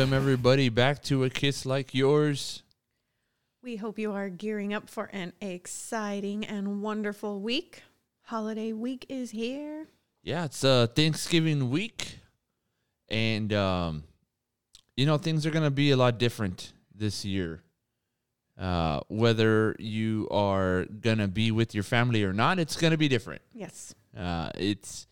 [0.00, 2.62] Welcome, everybody, back to A Kiss Like Yours.
[3.62, 7.82] We hope you are gearing up for an exciting and wonderful week.
[8.22, 9.88] Holiday week is here.
[10.22, 12.20] Yeah, it's uh, Thanksgiving week.
[13.10, 14.04] And, um,
[14.96, 17.60] you know, things are going to be a lot different this year.
[18.58, 22.96] Uh, whether you are going to be with your family or not, it's going to
[22.96, 23.42] be different.
[23.52, 23.94] Yes.
[24.18, 25.06] Uh, it's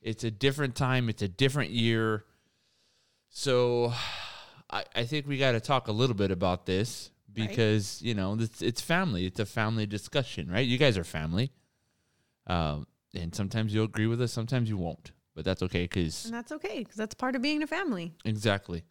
[0.00, 1.10] it's a different time.
[1.10, 2.24] It's a different year.
[3.36, 3.92] So,
[4.70, 7.48] I, I think we got to talk a little bit about this Right.
[7.48, 9.26] because you know it's it's family.
[9.26, 10.64] It's a family discussion, right?
[10.64, 11.50] You guys are family,
[12.46, 16.34] um, and sometimes you'll agree with us, sometimes you won't, but that's okay because And
[16.34, 18.14] that's okay because that's part of being a family.
[18.24, 18.84] Exactly.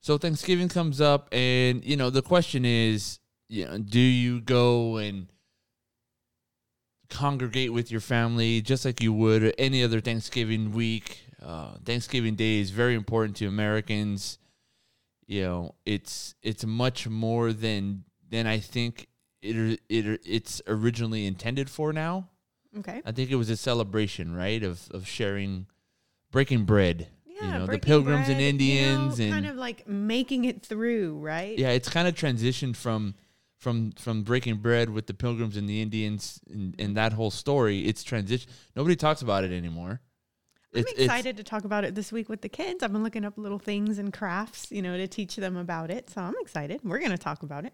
[0.00, 4.96] So Thanksgiving comes up, and you know the question is, you know, do you go
[4.96, 5.28] and
[7.08, 11.20] congregate with your family just like you would any other Thanksgiving week?
[11.42, 14.38] Uh, Thanksgiving Day is very important to Americans.
[15.26, 19.08] You know, it's it's much more than than I think
[19.40, 21.92] it it it's originally intended for.
[21.92, 22.28] Now,
[22.78, 23.02] Okay.
[23.04, 25.66] I think it was a celebration, right, of of sharing,
[26.30, 27.08] breaking bread.
[27.26, 27.46] Yeah.
[27.54, 30.64] you know, the Pilgrims and bread, you know, Indians and kind of like making it
[30.64, 31.58] through, right?
[31.58, 33.14] yeah, it's kind of transitioned from
[33.56, 37.86] from from breaking bread with the Pilgrims and the Indians and, and that whole story.
[37.86, 38.50] It's transition.
[38.76, 40.00] Nobody talks about it anymore.
[40.74, 42.82] I'm It's- it's- excited to talk about it this week with the kids.
[42.82, 46.08] I've been looking up little things and crafts, you know, to teach them about it.
[46.10, 46.80] So I'm excited.
[46.82, 47.72] We're going to talk about it.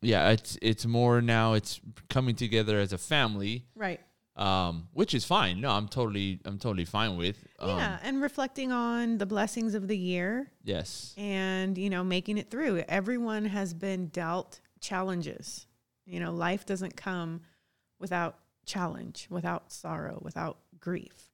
[0.00, 1.54] yeah, it's it's more now.
[1.54, 4.00] It's coming together as a family, Right.
[4.36, 5.60] um, which is fine.
[5.60, 7.44] No, I'm totally I'm totally fine with.
[7.58, 7.98] Um, yeah.
[8.02, 11.14] And reflecting on the blessings of the year Yes.
[11.18, 15.66] and you know making it through everyone has been dealt challenges
[16.06, 17.40] you know life doesn't come
[17.98, 21.28] without challenge without sorrow without grief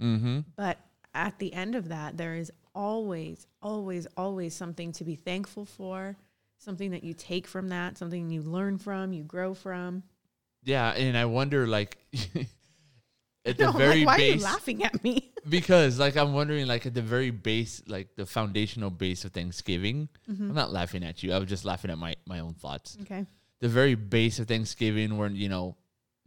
[0.00, 0.40] Mm-hmm.
[0.56, 0.78] but
[1.14, 6.16] at the end of that there is always always always something to be thankful for
[6.58, 10.02] something that you take from that something you learn from you grow from
[10.62, 11.98] Yeah, and I wonder like
[13.44, 16.66] at the No, very like, why are you laughing at me because like I'm wondering
[16.66, 20.08] like at the very base like the foundational base of Thanksgiving.
[20.30, 20.50] Mm-hmm.
[20.50, 21.32] I'm not laughing at you.
[21.32, 22.98] I was just laughing at my my own thoughts.
[23.02, 23.26] okay
[23.60, 25.76] The very base of Thanksgiving when you know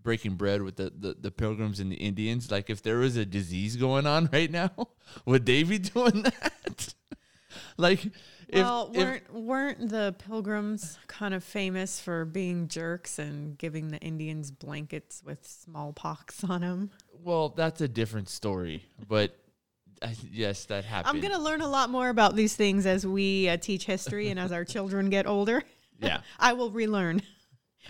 [0.03, 2.51] breaking bread with the, the, the pilgrims and the Indians.
[2.51, 4.71] Like if there was a disease going on right now,
[5.25, 6.93] would they be doing that?
[7.77, 8.05] like
[8.47, 13.87] if, well, if weren't weren't the pilgrims kind of famous for being jerks and giving
[13.87, 16.91] the Indians blankets with smallpox on them?
[17.23, 18.85] well, that's a different story.
[19.07, 19.37] But
[20.01, 21.15] I, yes, that happened.
[21.15, 24.39] I'm gonna learn a lot more about these things as we uh, teach history and
[24.39, 25.63] as our children get older.
[25.99, 26.21] yeah.
[26.39, 27.21] I will relearn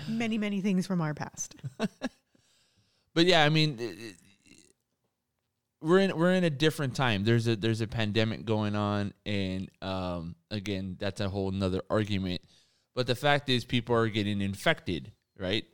[0.08, 1.56] many many things from our past.
[3.16, 4.16] But yeah, I mean, it- it-
[5.82, 7.26] we're in we're in a different time.
[7.26, 12.42] There's a there's a pandemic going on, and um, again, that's a whole nother argument.
[12.96, 15.66] But the fact is, people are getting infected, right?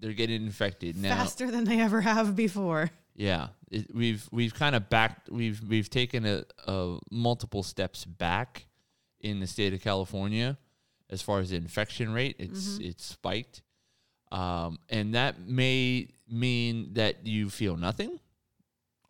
[0.00, 1.16] They're getting infected now.
[1.16, 2.90] Faster than they ever have before.
[3.16, 5.30] Yeah, it, we've we've kind of backed.
[5.30, 8.66] We've we've taken a, a multiple steps back
[9.20, 10.58] in the state of California
[11.08, 12.36] as far as the infection rate.
[12.38, 13.62] It's it's spiked,
[14.32, 18.18] um, and that may mean that you feel nothing,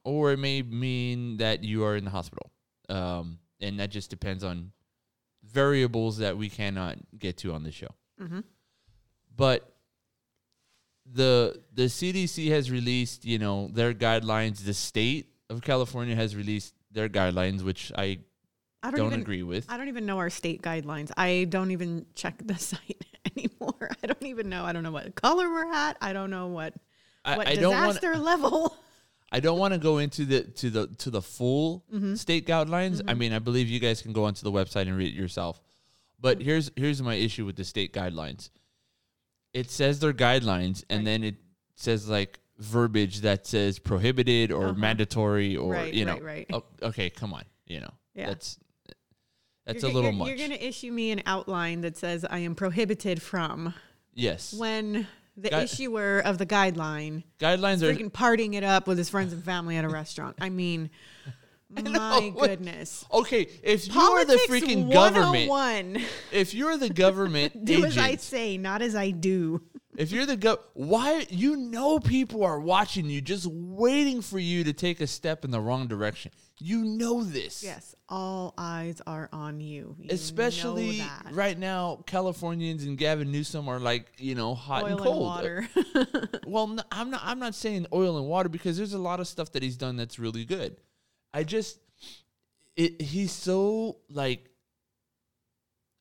[0.04, 2.50] or it may mean that you are in the hospital,
[2.88, 4.72] um, and that just depends on
[5.42, 7.88] variables that we cannot get to on the show.
[8.20, 8.40] Mm-hmm.
[9.36, 9.74] But
[11.10, 14.64] the the CDC has released, you know, their guidelines.
[14.64, 18.20] The state of California has released their guidelines, which I
[18.84, 19.66] I don't, don't, even agree with.
[19.68, 21.10] I don't even know our state guidelines.
[21.16, 23.04] I don't even check the site
[23.36, 23.90] anymore.
[24.02, 24.64] I don't even know.
[24.64, 25.96] I don't know what color we're at.
[26.00, 26.74] I don't know what
[27.24, 28.76] I, what I disaster level.
[29.32, 32.14] I don't want to go into the to the to the full Mm-hmm.
[32.14, 33.00] state guidelines.
[33.08, 35.60] I mean, I believe you guys can go onto the website and read it yourself.
[36.20, 36.44] But Mm-hmm.
[36.44, 38.50] here's here's my issue with the state guidelines.
[39.52, 41.04] It says their guidelines, and Right.
[41.04, 41.36] then it
[41.76, 44.74] says like verbiage that says prohibited or Uh-huh.
[44.74, 46.14] mandatory or Right, you know.
[46.14, 46.46] right, right.
[46.52, 47.90] Oh, okay, come on, you know.
[48.14, 48.26] Yeah.
[48.28, 48.58] That's
[49.64, 50.28] that's You're a little you're, much.
[50.28, 53.74] You're going to issue me an outline that says I am prohibited from
[54.14, 54.52] yes.
[54.52, 55.06] when
[55.36, 59.32] the Gui- issuer of the guideline guidelines are freaking partying it up with his friends
[59.32, 60.36] and family at a restaurant.
[60.40, 60.90] I mean,
[61.70, 63.04] my goodness.
[63.12, 63.48] okay.
[63.62, 66.04] If you are the freaking government, 101.
[66.32, 69.62] if you're the government Do as I say, not as I do.
[69.96, 74.64] if you're the go, why you know people are watching you, just waiting for you
[74.64, 76.32] to take a step in the wrong direction.
[76.58, 79.96] You know this, Yes, all eyes are on you.
[79.98, 81.02] You Especially
[81.32, 85.22] right now, Californians and Gavin Newsom are like you know hot oil and and cold.
[85.22, 85.68] water.
[86.46, 87.22] Well, no, I'm not.
[87.24, 89.96] I'm not saying oil and water because there's a lot of stuff that he's done
[89.96, 90.76] that's really good.
[91.32, 91.80] I just
[92.76, 94.50] it he's so like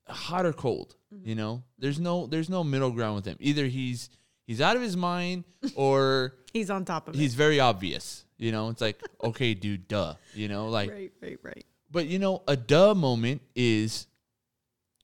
[0.07, 0.95] hot or cold.
[1.13, 1.29] Mm-hmm.
[1.29, 3.37] You know, there's no there's no middle ground with him.
[3.39, 4.09] Either he's
[4.45, 5.43] he's out of his mind
[5.75, 8.25] or He's on top of he's very obvious.
[8.37, 10.15] You know, it's like okay, dude, duh.
[10.33, 10.91] You know, like.
[10.91, 11.65] Right, right, right.
[11.91, 14.05] but you know, a duh moment is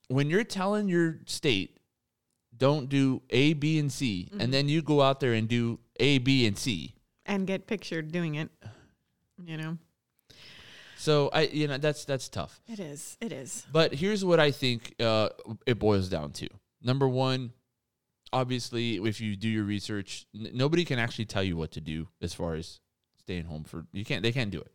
[0.08, 1.78] when you're telling your state,
[2.56, 4.40] don't do A, B, and C, Mm-hmm.
[4.40, 6.94] and then you go out there and do A, B, and C.
[7.26, 8.50] And get pictured doing it.
[9.44, 9.78] You know,
[10.98, 12.60] So I, you know, that's that's tough.
[12.68, 13.16] it is.
[13.20, 13.66] It is.
[13.72, 15.30] But here's what I think uh,
[15.66, 16.48] it boils down to.
[16.82, 17.52] Number one,
[18.32, 22.08] obviously, if you do your research, n- nobody can actually tell you what to do
[22.20, 22.80] as far as
[23.18, 23.86] staying home for.
[23.92, 24.22] You can't.
[24.22, 24.72] They can't do it.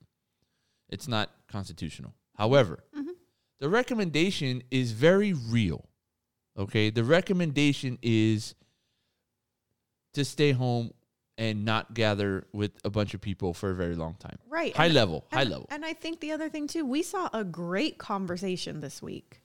[0.89, 2.13] It's not constitutional.
[2.35, 3.15] However, Mhm.
[3.59, 5.89] the recommendation is very real.
[6.57, 8.55] Okay, the recommendation is
[10.13, 10.91] to stay home
[11.37, 14.37] and not gather with a bunch of people for a very long time.
[14.47, 14.73] Right.
[14.75, 15.67] High and- level, high level.
[15.69, 19.41] And I think the other thing too, we saw a great conversation this week.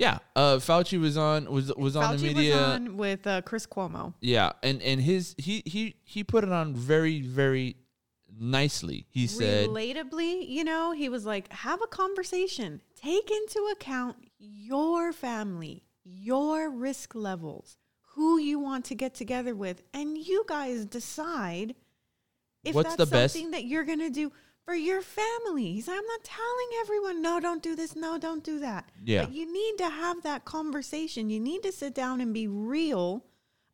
[0.00, 2.54] Yeah, uh, Fauci was on was was on the media.
[2.54, 4.14] was on with uh, Chris Cuomo.
[4.22, 7.76] Yeah, and and his he he he put it on very very
[8.38, 9.06] nicely.
[9.10, 12.80] He said, Relatably, you know, he was like, have a conversation.
[12.96, 17.76] Take into account your family, your risk levels,
[18.14, 21.74] who you want to get together with, and you guys decide
[22.64, 24.32] if What's that's the best- something that you're gonna do
[24.64, 25.72] for your family.
[25.72, 28.88] He's like, I'm not telling everyone, no, don't do this, no, don't do that.
[29.04, 29.24] Yeah.
[29.24, 31.30] But you need to have that conversation.
[31.30, 33.24] You need to sit down and be real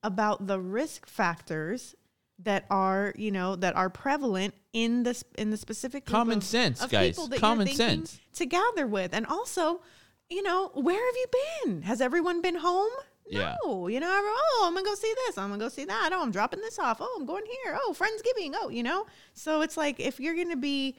[0.02, 1.94] about the risk factors
[2.38, 6.82] that are, you know, that are prevalent in the in the specific Common of- sense,
[6.82, 7.14] of guys.
[7.14, 8.20] people that Common sense.
[8.34, 9.80] to gather with, and also,
[10.28, 11.26] you know, where have you
[11.64, 11.82] been?
[11.82, 12.90] Has everyone been home?
[13.28, 13.56] Yeah.
[13.64, 15.36] No, you know, oh, I'm gonna go see this.
[15.38, 16.10] I'm gonna go see that.
[16.12, 16.98] Oh, I'm dropping this off.
[17.00, 17.76] Oh, I'm going here.
[17.80, 18.52] Oh, Friendsgiving.
[18.54, 19.06] Oh, you know.
[19.34, 20.96] So it's like if you're gonna be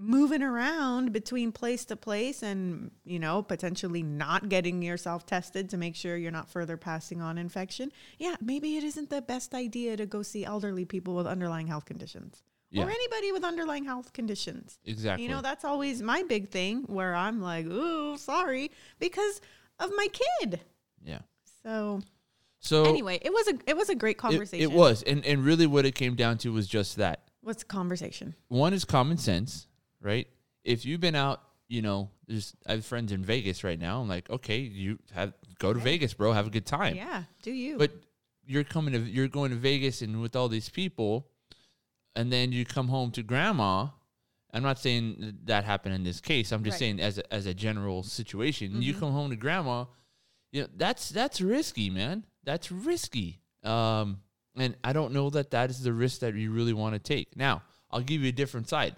[0.00, 5.76] moving around between place to place and you know potentially not getting yourself tested to
[5.76, 9.96] make sure you're not further passing on infection yeah maybe it isn't the best idea
[9.96, 12.84] to go see elderly people with underlying health conditions Yeah.
[12.84, 15.24] or anybody with underlying health conditions exactly.
[15.24, 18.70] you know, that's always my big thing where I'm like, ooh, sorry,
[19.00, 19.40] because
[19.80, 20.60] of my kid.
[21.02, 21.22] yeah.
[21.68, 22.00] So
[22.60, 24.62] So anyway, it was a it was a great conversation.
[24.62, 27.22] it was, and and really, what it came down to was just that.
[27.42, 28.34] What's conversation?
[28.48, 29.66] One is common sense,
[30.00, 30.26] right?
[30.64, 34.00] If you've been out, you know, there's I have friends in Vegas right now.
[34.00, 36.96] I'm like, okay, you have go to Vegas, bro, have a good time.
[36.96, 37.78] Yeah, do you?
[37.78, 37.92] But
[38.44, 41.28] you're coming to you're going to Vegas and with all these people,
[42.16, 43.88] and then you come home to grandma.
[44.52, 46.52] I'm not saying that happened in this case.
[46.52, 46.78] I'm just Right.
[46.78, 48.80] saying as a, as a general situation.
[48.80, 48.98] You Mhm.
[49.00, 49.84] come home to grandma,
[50.52, 52.24] you know that's that's risky, man.
[52.44, 53.40] That's risky.
[53.64, 54.20] Um,
[54.56, 57.36] and I don't know that that is the risk that you really want to take.
[57.36, 58.96] Now, I'll give you a different side.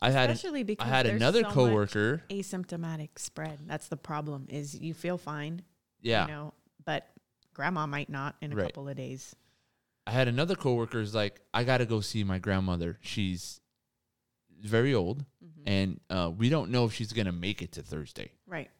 [0.00, 2.22] I had especially because I had another so coworker.
[2.30, 3.58] asymptomatic spread.
[3.66, 4.46] That's the problem.
[4.50, 5.62] Is you feel fine,
[6.00, 6.54] Yeah, you know,
[6.84, 7.08] but
[7.54, 8.64] grandma might not in a Right.
[8.66, 9.36] couple of days.
[10.06, 12.98] I had another coworker is like, I got to go see my grandmother.
[13.02, 13.60] She's
[14.60, 15.62] very old, Mhm.
[15.66, 18.30] and uh, we don't know if she's gonna make it to Thursday.
[18.46, 18.70] Right.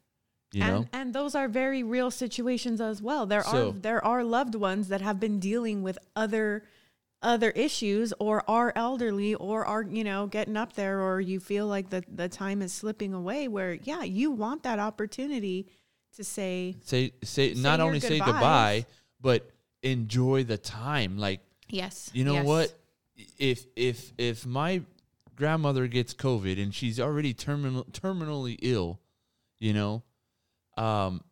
[0.53, 3.27] You and, know, and those are very real situations as well.
[3.27, 6.65] There So- are there are loved ones that have been dealing with other
[7.23, 11.67] other issues or are elderly or are you know getting up there or you feel
[11.67, 15.69] like the the time is slipping away where yeah you want that opportunity
[16.17, 18.87] to say say say Say not only say goodbye,
[19.21, 19.49] but
[19.83, 21.17] enjoy the time.
[21.17, 22.45] Like yes you know yes.
[22.47, 22.75] what,
[23.39, 24.83] if if if my
[25.37, 29.01] grandmother gets COVID and she's already terminal terminally ill,
[29.59, 30.03] you know,
[30.77, 31.23] um,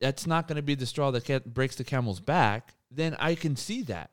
[0.00, 2.74] that's not going to be the straw that ca- breaks the camel's back.
[2.90, 4.10] Then I can see that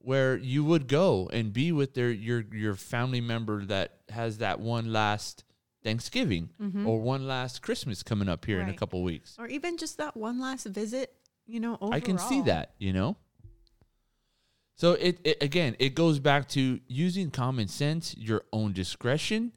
[0.00, 4.58] where you would go and be with their your your family member that has that
[4.60, 5.44] one last
[5.84, 6.86] Thanksgiving Mhm.
[6.86, 8.76] or one last Christmas coming up here in a Right.
[8.76, 9.36] couple weeks.
[9.38, 11.14] or even just that one last visit
[11.46, 11.92] you know overall.
[11.94, 13.16] I can see that, you know.
[14.76, 19.52] So it, it again, it goes back to using common sense, your own discretion,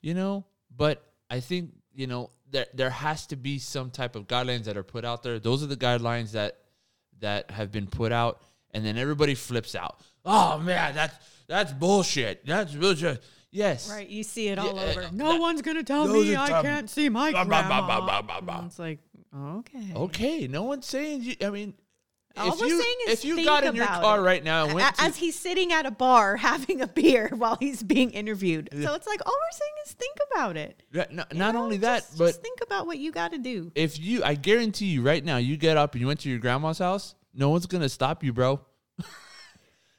[0.00, 0.46] you know.
[0.74, 4.76] But I think you know there there has to be some type of guidelines that
[4.76, 5.38] are put out there.
[5.38, 6.58] Those are the guidelines that
[7.20, 8.40] that have been put out,
[8.72, 10.00] and then everybody flips out.
[10.24, 12.44] Oh man, that's that's bullshit.
[12.46, 13.22] That's bullshit.
[13.50, 16.36] Yes, right you see it Yeah, all uh, over no that- one's gonna tell me
[16.36, 18.58] i can't see my Blah, blah, blah, grandma blah, blah, blah.
[18.58, 18.98] And it's like
[19.34, 21.34] okay Okay, no one's saying you.
[21.42, 21.72] I mean,
[22.36, 24.22] All if we're you saying is if you got in your car it.
[24.22, 27.30] right now and went A- to, as he's sitting at a bar having a beer
[27.36, 28.68] while he's being interviewed.
[28.72, 30.82] So it's like all we're saying is think about it.
[30.92, 33.38] Yeah, no- not know, only that, just, but just think about what you got to
[33.38, 33.72] do.
[33.74, 36.38] if you, I guarantee you right now, you get up and you went to your
[36.38, 38.60] grandma's house, no one's gonna stop you, bro.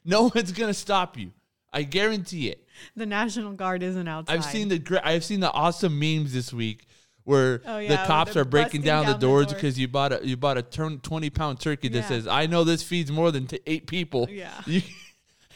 [0.05, 1.31] no one's gonna stop you.
[1.71, 2.65] I guarantee it.
[2.95, 4.33] The National Guard isn't outside.
[4.33, 6.87] I've seen the I've seen the awesome memes this week
[7.23, 9.55] where Oh, the cops they're breaking down, the down the doors door.
[9.55, 12.07] because you bought a you bought a turn twenty pound turkey that Yeah.
[12.07, 14.27] says I know this feeds more than t- eight people.
[14.29, 14.51] Yeah.
[14.67, 14.81] You-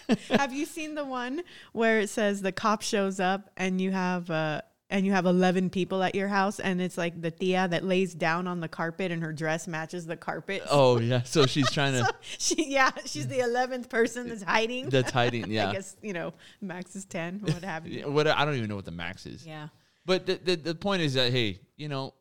[0.29, 1.41] have you seen the one
[1.71, 5.69] where it says the cop shows up and you have uh and you have 11
[5.71, 9.11] people at your house and it's like the tia that lays down on the carpet
[9.11, 10.61] and her dress matches the carpet.
[10.69, 14.89] oh yeah, so she's trying to she yeah, she's the 11th person that's hiding.
[14.89, 15.49] that's hiding.
[15.49, 18.11] Yeah, I guess, you know, max is 10 what have you.
[18.11, 19.47] what I don't even know what the max is.
[19.47, 19.69] Yeah.
[20.05, 22.13] But the, the the point is that hey, you know,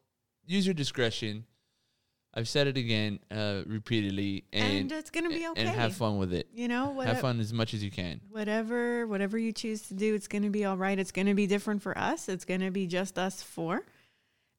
[0.46, 1.44] use your discretion.
[2.34, 5.60] I've said it again, uh, repeatedly, and And it's going to be okay.
[5.60, 6.48] and have fun with it.
[6.54, 8.22] You know, what have fun as much as you can.
[8.30, 11.34] whatever whatever you choose to do it's going to be all right it's going to
[11.34, 13.82] be different for us it's going to be just us four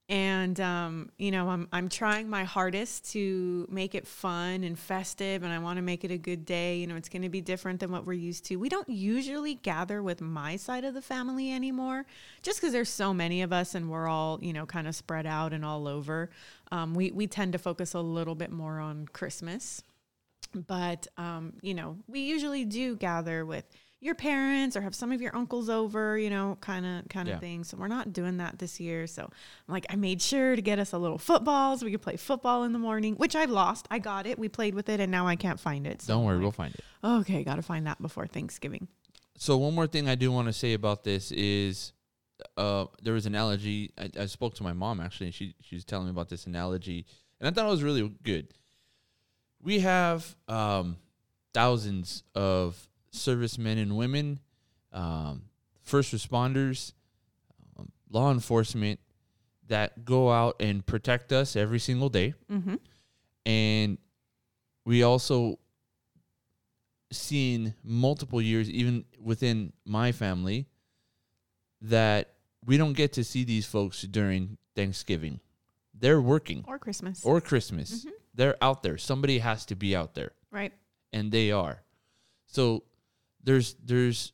[0.10, 5.44] and um, you know I'm, I'm trying my hardest to make it fun and festive
[5.44, 6.78] and i want to make it a good day.
[6.78, 8.58] You know it's going to be different than what we're used to.
[8.58, 12.06] We don't usually gather with my side of the family anymore
[12.42, 15.26] just because there's so many of us and we're all you know kind of spread
[15.26, 16.30] out and all over.
[16.72, 19.84] Um, we, we tend to focus a little bit more on christmas.
[20.54, 23.66] But um, you know we usually do gather with
[24.04, 27.36] your parents or have some of your uncles over you know kind of kind of
[27.36, 27.40] Yeah.
[27.40, 30.62] thing so we're not doing that this year so i'm like i made sure to
[30.62, 33.46] get us a little football so we could play football in the morning which i
[33.46, 36.14] lost i got it we played with it and now i can't find it so
[36.14, 36.82] Don't worry, I'm we'll find it.
[37.04, 38.88] okay gotta find that before thanksgiving
[39.38, 41.92] So one more thing I do want to say about this is,
[42.58, 43.92] uh, there was an analogy.
[43.98, 46.46] I, I spoke to my mom actually, and she she was telling me about this
[46.46, 47.06] analogy,
[47.40, 48.46] and I thought it was really good.
[49.62, 50.98] We have um,
[51.54, 54.40] thousands of servicemen and women,
[54.92, 55.44] um,
[55.82, 56.94] first responders,
[57.78, 59.00] um, law enforcement
[59.68, 62.76] that go out and protect us every single day, mm-hmm.
[63.46, 63.98] and
[64.86, 65.60] we also
[67.12, 70.68] seen multiple years even within my family
[71.82, 72.34] that
[72.66, 75.40] we don't get to see these folks during Thanksgiving.
[75.94, 78.04] They're working or christmas or Christmas.
[78.04, 78.12] Mhm.
[78.34, 78.98] They're out there.
[78.98, 80.74] Somebody has to be out there right
[81.12, 81.84] and they are.
[82.48, 82.84] So
[83.44, 84.32] there's there's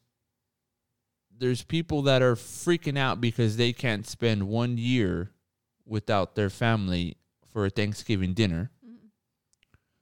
[1.38, 5.32] there's people that are freaking out because they can't spend one year
[5.86, 7.16] without their family
[7.52, 8.72] for a Thanksgiving dinner.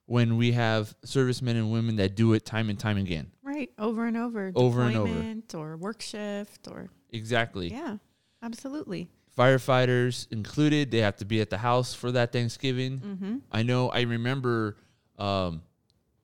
[0.05, 3.29] When we have servicemen and women that do it time and time again.
[3.43, 5.59] right over and over Over and over.
[5.59, 7.69] Or work shift or Exactly.
[7.69, 7.97] yeah
[8.41, 12.99] absolutely Firefighters included, they have to be at the house for that Thanksgiving.
[12.99, 13.35] mm-hmm.
[13.51, 13.89] I know.
[13.89, 14.77] I remember.
[15.19, 15.61] Um,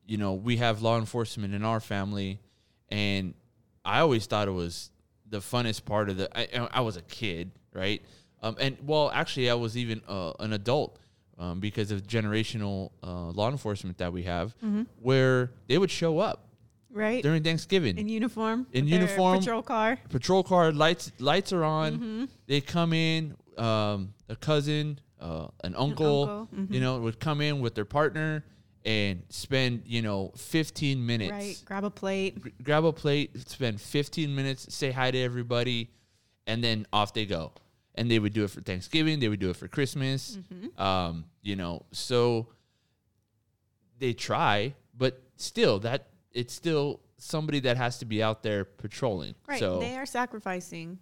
[0.05, 2.39] you know, we have law enforcement in our family,
[2.93, 3.33] and
[3.83, 4.91] I always thought it was
[5.27, 6.29] the funnest part of the.
[6.37, 8.01] I, I was a kid, right?
[8.41, 10.99] Um, and well, actually, I was even uh, an adult
[11.39, 14.55] um, because of generational uh, law enforcement that we have,
[15.01, 16.47] where they would show up
[16.91, 19.39] right during Thanksgiving in uniform In uniform.
[19.39, 22.25] patrol car patrol car lights lights are on Mm-hmm.
[22.45, 26.71] they come in um, a cousin uh, an uncle, uncle, mhm.
[26.71, 28.43] you know would come in with their partner
[28.85, 33.79] and spend you know 15 minutes right grab a plate Gr- grab a plate spend
[33.79, 35.89] 15 minutes say hi to everybody
[36.47, 37.53] and then off they go
[37.95, 40.81] and they would do it for thanksgiving they would do it for christmas Mm-hmm.
[40.81, 42.47] um, you know so
[43.99, 49.33] they try but still that it's still somebody that has to be out there patrolling
[49.47, 49.59] Right.
[49.59, 50.99] so they are sacrificing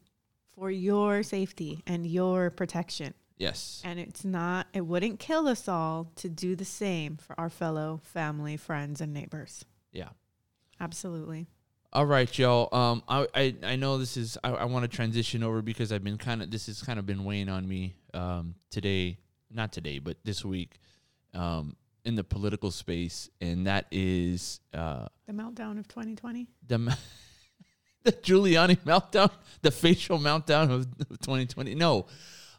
[0.53, 3.13] for your safety and your protection.
[3.41, 7.49] Yes And it's not, it wouldn't kill us all to do the same for our
[7.49, 9.65] fellow family, friends, and neighbors.
[9.91, 10.09] yeah
[10.79, 11.47] Absolutely.
[11.93, 12.69] All right, y'all.
[12.73, 16.03] Um, I I, I know this is I, I want to transition over because I've
[16.03, 19.17] been kind of this has kind of been weighing on me um today,
[19.51, 20.79] not today, but this week,
[21.33, 26.47] um, in the political space, and that is uh The meltdown of 2020.
[26.65, 26.97] the
[28.03, 29.29] the Giuliani meltdown,
[29.61, 30.85] the facial meltdown of
[31.19, 31.75] 2020.
[31.75, 32.07] No,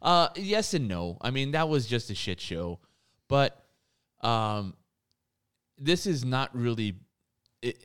[0.03, 1.17] uh, yes and no.
[1.21, 2.81] I mean that was just a shit show,
[3.29, 3.65] but
[4.21, 4.75] um,
[5.79, 6.95] this is not really
[7.63, 7.79] it.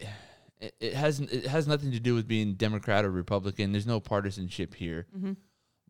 [0.59, 3.71] It, it has it has nothing to do with being Democrat or Republican.
[3.71, 5.33] There's no partisanship here, Mm-hmm.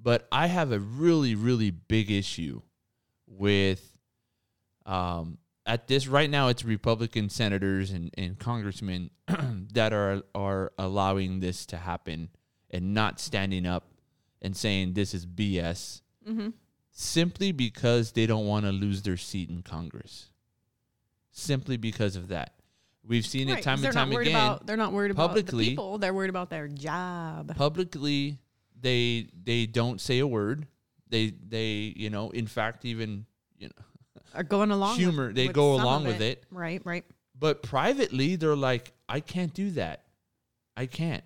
[0.02, 2.62] but I have a really really big issue
[3.26, 3.98] with
[4.86, 9.10] um at this right now it's Republican senators and, and congressmen
[9.74, 12.30] that are are allowing this to happen
[12.70, 13.92] and not standing up
[14.42, 16.50] and saying this is BS Mm-hmm.
[16.92, 20.28] simply because they don't want to lose their seat in Congress.
[21.32, 22.54] Simply because of that.
[23.08, 24.36] We've seen it time and time again.
[24.36, 25.98] About, they're not worried about publicly- the people.
[25.98, 27.56] They're worried about their job.
[27.56, 28.40] publicly
[28.80, 30.68] they they don't say a word.
[31.10, 33.26] They they you know, in fact even
[33.58, 33.84] you know
[34.36, 34.98] Are going along.
[34.98, 36.44] Humor, With, they with go along of with it.
[36.52, 36.82] Right.
[36.84, 37.06] Right.
[37.40, 40.04] but privately they're like, I can't do that.
[40.76, 41.24] I can't.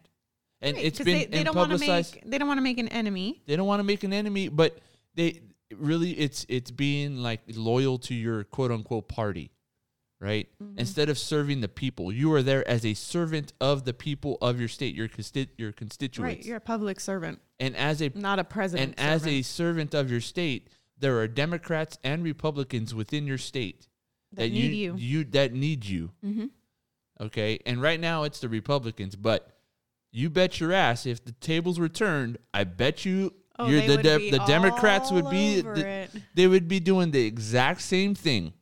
[0.61, 2.15] And Right, it's been they, they don't want to publicized.
[2.15, 3.41] make they don't want to make an enemy.
[3.47, 4.77] they don't want to make an enemy, but
[5.15, 5.41] they
[5.77, 9.51] really it's it's being like loyal to your quote unquote party,
[10.19, 10.47] right?
[10.61, 10.79] Mm-hmm.
[10.79, 14.59] Instead of serving the people, you are there as a servant of the people of
[14.59, 18.39] your state, your consti- your constituents, Right, you're a public servant, and as a not
[18.39, 18.95] a president.
[18.97, 23.37] and as a servant servant of your state, there are Democrats and Republicans within your
[23.37, 23.87] state
[24.33, 24.95] that need you.
[24.97, 26.11] you that need you.
[26.25, 26.45] Mm-hmm.
[27.19, 29.55] Okay, and right now it's the Republicans, but
[30.11, 33.97] you bet your ass if the tables were turned, I bet you Oh, you're the
[34.01, 38.53] de- the Democrats would be the- they would be doing the exact same thing.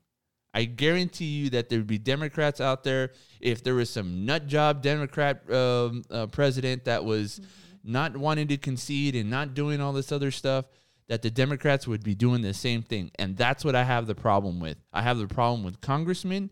[0.54, 4.48] I guarantee you that there would be Democrats out there if there was some nut
[4.48, 7.92] job Democrat um, uh, president that was Mm-hmm.
[7.94, 10.66] not wanting to concede and not doing all this other stuff.
[11.08, 14.14] That the Democrats would be doing the same thing, and that's what I have the
[14.16, 14.78] problem with.
[14.94, 16.52] I have the problem with congressmen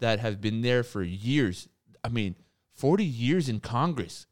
[0.00, 1.68] that have been there for years.
[2.02, 2.34] I mean,
[2.74, 4.26] forty years in Congress,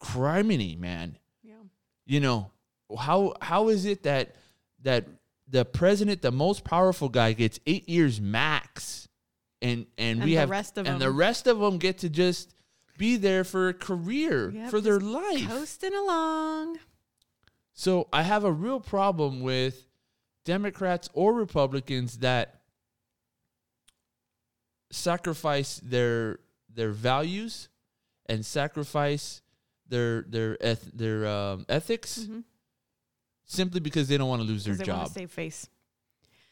[0.00, 1.54] criminy man Yeah.
[2.06, 2.50] you know
[2.96, 4.34] how how is it that
[4.82, 5.06] that
[5.48, 9.08] the president the most powerful guy gets eight years max
[9.60, 11.98] and and, And we the have rest of and the them- rest of them get
[11.98, 12.54] to just
[12.98, 16.78] be there for a career Yep, for their life Coasting along.
[17.72, 19.86] so i have a real problem with
[20.44, 22.60] democrats or republicans that
[24.90, 26.38] sacrifice their
[26.72, 27.68] their values
[28.26, 29.42] and sacrifice
[29.88, 32.44] their their eth- their um, ethics Mhm.
[33.52, 35.06] Simply because they don't want to lose their they want job.
[35.08, 35.68] to save face.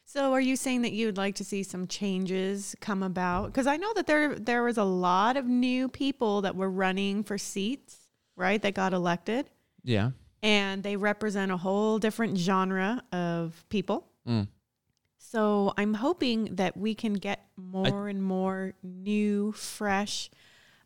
[0.05, 3.47] So, are you saying that you'd like to see some changes come about?
[3.47, 7.23] Because I know that there there was a lot of new people that were running
[7.23, 7.97] for seats,
[8.37, 8.61] right?
[8.61, 9.49] That got elected,
[9.85, 10.11] Yeah.
[10.43, 14.09] and they represent a whole different genre of people.
[14.27, 14.49] Mm.
[15.19, 20.29] So, I'm hoping that we can get more and more new, fresh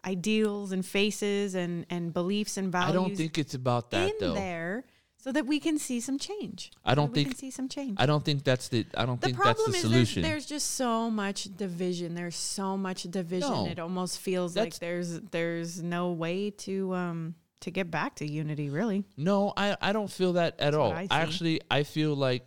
[0.04, 4.14] ideals and faces and and beliefs and values I don't think it's about that in
[4.20, 4.34] though.
[4.34, 4.84] there,
[5.24, 6.70] so that we can see some change.
[6.84, 7.96] I don't we think- can see some change.
[7.98, 10.22] I don't think that's the I don't The think that's the is solution.
[10.22, 12.14] there's, there's just so much division.
[12.14, 13.50] There's so much division.
[13.50, 13.66] No.
[13.66, 18.68] it almost feels like there's there's no way to um to get back to unity.
[18.68, 20.90] Really, no, I I don't feel that at all.
[20.90, 21.08] what I.
[21.10, 22.44] Actually, I feel like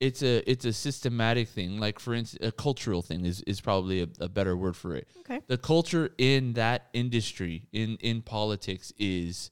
[0.00, 1.78] it's a it's a systematic thing.
[1.78, 5.06] Like for instance, a cultural thing is is probably a, a better word for it.
[5.20, 5.40] okay.
[5.48, 9.50] the culture in that industry in in politics is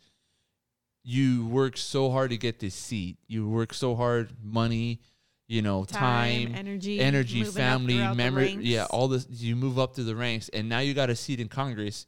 [1.04, 5.00] you work so hard to get this seat you work so hard money
[5.46, 10.04] you know time, Time, energy, energy family memory yeah all this you move up through
[10.04, 12.06] the ranks and now you got a seat in congress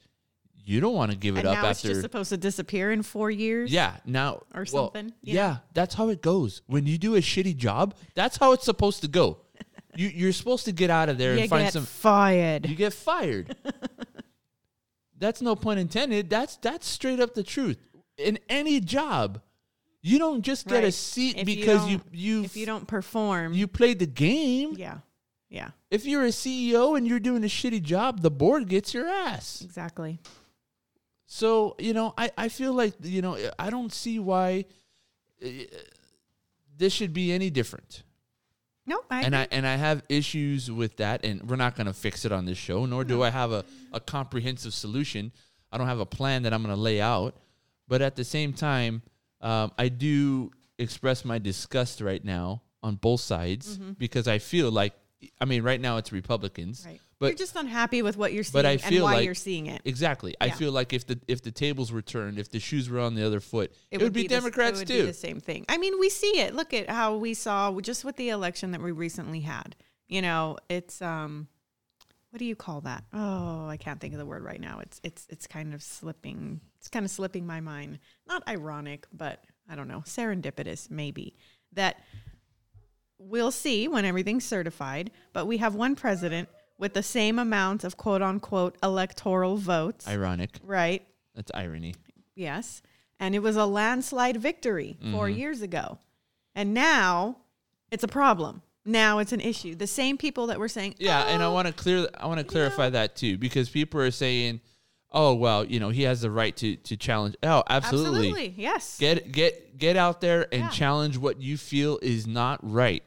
[0.64, 2.90] you don't want to give it And up now it's after just supposed to disappear
[2.90, 3.70] in four years.
[3.70, 5.58] yeah now or well, something, yeah know?
[5.74, 9.08] that's how it goes when you do a shitty job that's how it's supposed to
[9.08, 9.38] go
[9.94, 12.66] you, you're supposed to get out of there you and find get some fired.
[12.66, 13.54] you get fired.
[15.18, 16.28] that's no pun intended.
[16.28, 17.78] That's that's straight up the truth.
[18.18, 19.40] In any job,
[20.02, 23.66] you don't just get a seat If because you you if you don't perform, you
[23.66, 24.74] played the game.
[24.76, 24.98] yeah,
[25.50, 29.06] yeah, If you're a CEO and you're doing a shitty job, the board gets your
[29.08, 29.62] ass.
[29.62, 30.18] exactly.
[31.26, 34.64] So you know, I I feel like you know I don't see why
[35.44, 35.48] uh,
[36.78, 38.02] this should be any different.
[38.86, 39.34] No, I and.
[39.34, 42.44] I and I have issues with that, and we're not going to fix it on
[42.44, 42.86] this show.
[42.86, 45.32] Nor do I have a, a comprehensive solution.
[45.72, 47.34] I don't have a plan that I'm going to lay out.
[47.88, 49.02] But at the same time,
[49.40, 54.92] um, I do express my disgust right now on both sides because I feel like,
[55.40, 57.00] I mean, right now it's Republicans, right.
[57.18, 59.66] but you're just unhappy with what you're seeing but I and why like- you're seeing
[59.66, 59.80] it.
[59.84, 60.34] exactly.
[60.40, 63.14] I feel like if the if the tables were turned, if the shoes were on
[63.14, 65.00] the other foot, it, would, be, s- Democrats it would too.
[65.02, 65.64] Be the same thing.
[65.68, 66.54] I mean, we see it.
[66.54, 69.74] Look at how we saw just with the election that we recently had.
[70.06, 71.48] You know, it's um,
[72.36, 73.02] what do you call that?
[73.14, 74.80] Oh, I can't think of the word right now.
[74.80, 76.60] It's it's it's kind of slipping.
[76.78, 77.98] It's kind of slipping my mind.
[78.28, 81.34] Not ironic, but I don't know, serendipitous maybe.
[81.72, 81.96] That
[83.18, 85.10] we'll see when everything's certified.
[85.32, 90.50] But we have one president with the same amount of quote unquote electoral votes, Ironic.
[90.62, 91.02] right?
[91.34, 91.94] That's irony.
[92.34, 92.82] Yes.
[93.18, 95.38] And it was a landslide victory four Mm-hmm.
[95.38, 95.98] years ago.
[96.54, 97.38] And now
[97.90, 98.60] it's a problem.
[98.86, 99.74] Now it's an issue.
[99.74, 102.08] The same people that were saying, Yeah, and I "Oh, want to clear.
[102.18, 104.60] I want to clarify that too, because people are saying,
[105.10, 108.18] "Oh, well, you know, he has the right to to challenge." Oh, absolutely.
[108.28, 108.96] absolutely, yes.
[108.98, 110.70] Get get get out there and Yeah.
[110.70, 113.02] challenge what you feel is not right.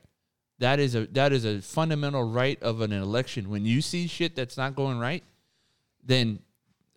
[0.60, 3.50] That is a that is a fundamental right of an election.
[3.50, 5.24] When you see shit that's not going right,
[6.04, 6.40] then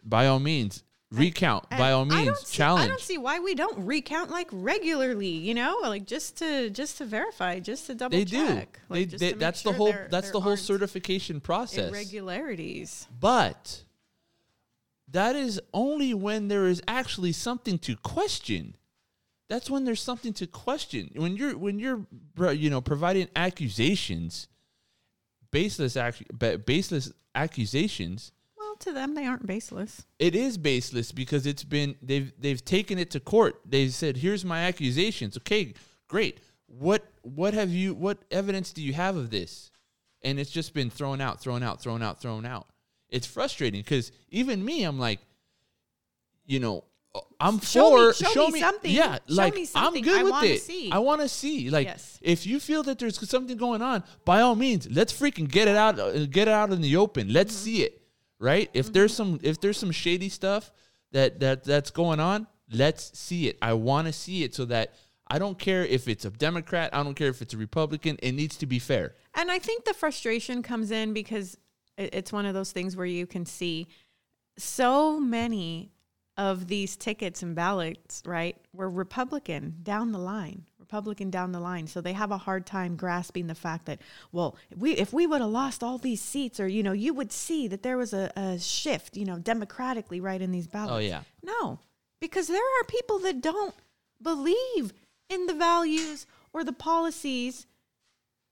[0.04, 1.64] by all means recount.
[1.70, 2.84] And by all I means see- challenge.
[2.84, 6.98] I don't see why we don't recount like regularly, you know, like just to just
[6.98, 8.80] to verify, just to double they check.
[8.90, 11.90] They, Like, they, make that's the whole there- that's there the whole certification process.
[11.90, 13.06] irregularities.
[13.20, 13.84] But
[15.08, 18.76] that is only when there is actually something to question.
[19.48, 21.10] That's when there's something to question.
[21.14, 22.06] When you're when you're
[22.52, 24.48] you know providing accusations,
[25.50, 28.32] baseless ac- ba- baseless accusations,
[28.82, 30.04] to them, they aren't baseless.
[30.18, 33.60] it is baseless because it's been they've they've taken it to court.
[33.64, 35.74] They said, "Here's my accusations." Okay,
[36.08, 36.38] great.
[36.66, 39.70] What what have you what evidence do you have of this?
[40.22, 42.66] And it's just been thrown out, thrown out, thrown out, thrown out.
[43.08, 45.18] It's frustrating because even me, I'm like,
[46.46, 46.84] you know,
[47.40, 48.90] I'm Show for me- show me something.
[48.90, 50.02] Yeah, Show like me I'm something.
[50.02, 50.62] good I with it.
[50.62, 50.90] see.
[50.90, 51.68] I want to see.
[51.70, 52.18] Like, Yes.
[52.22, 55.76] if you feel that there's something going on, by all means, let's freaking get it
[55.76, 55.98] out.
[55.98, 57.32] uh, Get it out in the open.
[57.32, 57.64] Let's Mm-hmm.
[57.64, 58.01] see it.
[58.42, 58.68] Right?
[58.74, 59.36] If there's mm-hmm.
[59.36, 60.72] some if there's some shady stuff
[61.12, 63.56] that that that's going on, let's see it.
[63.62, 64.94] I want to see it so that
[65.28, 66.90] I don't care if it's a Democrat.
[66.92, 68.18] I don't care if it's a Republican.
[68.22, 69.14] It needs to be fair.
[69.34, 71.56] And I think the frustration comes in because
[71.96, 73.86] it's one of those things where you can see
[74.58, 75.92] so many
[76.36, 81.86] of these tickets and ballots, right, were Republican down the line, Republican down the line.
[81.86, 83.98] So they have a hard time grasping the fact that,
[84.30, 87.14] well, if we if we would have lost all these seats, or you know, you
[87.14, 90.92] would see that there was a, a shift, you know, democratically, right, in these ballots.
[90.92, 91.22] Oh yeah.
[91.42, 91.78] No,
[92.20, 93.74] because there are people that don't
[94.20, 94.92] believe
[95.30, 97.66] in the values or the policies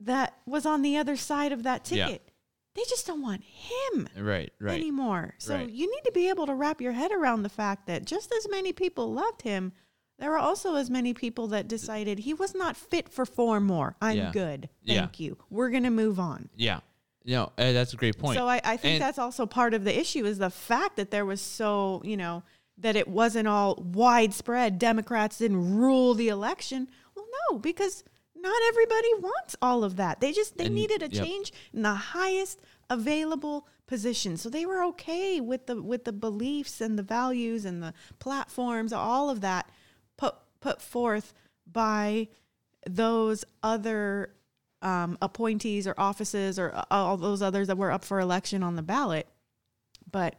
[0.01, 2.07] that was on the other side of that Yeah.
[2.07, 2.31] ticket.
[2.75, 4.51] They just don't want him Right.
[4.59, 4.81] Right.
[4.81, 5.35] anymore.
[5.39, 5.69] So Right.
[5.69, 8.49] you need to be able to wrap your head around the fact that just as
[8.49, 9.73] many people loved him,
[10.21, 13.97] there were also as many people that decided he was not fit for four more.
[14.01, 14.31] I'm Yeah.
[14.33, 14.69] good.
[14.85, 15.01] Yeah.
[15.01, 15.39] Thank you.
[15.49, 16.51] We're going to move on.
[16.57, 16.81] Yeah.
[17.25, 18.37] No, uh, that's a great point.
[18.39, 21.11] So I, I think And- that's also part of the issue is the fact that
[21.11, 22.43] there was so, you know,
[22.79, 24.79] that it wasn't all widespread.
[24.79, 26.89] Democrats didn't rule the election.
[27.15, 28.05] Well, no, because
[28.35, 30.21] not everybody wants all of that.
[30.21, 31.25] They just they And- needed a yep.
[31.25, 34.37] change in the highest available position.
[34.37, 38.93] So they were okay with the with the beliefs and the values and the platforms,
[38.93, 39.69] all of that
[40.61, 41.33] put forth
[41.71, 42.29] by
[42.87, 44.35] those other
[44.83, 48.83] um, appointees or offices or all those others that were up for election on the
[48.83, 49.27] ballot.
[50.11, 50.37] But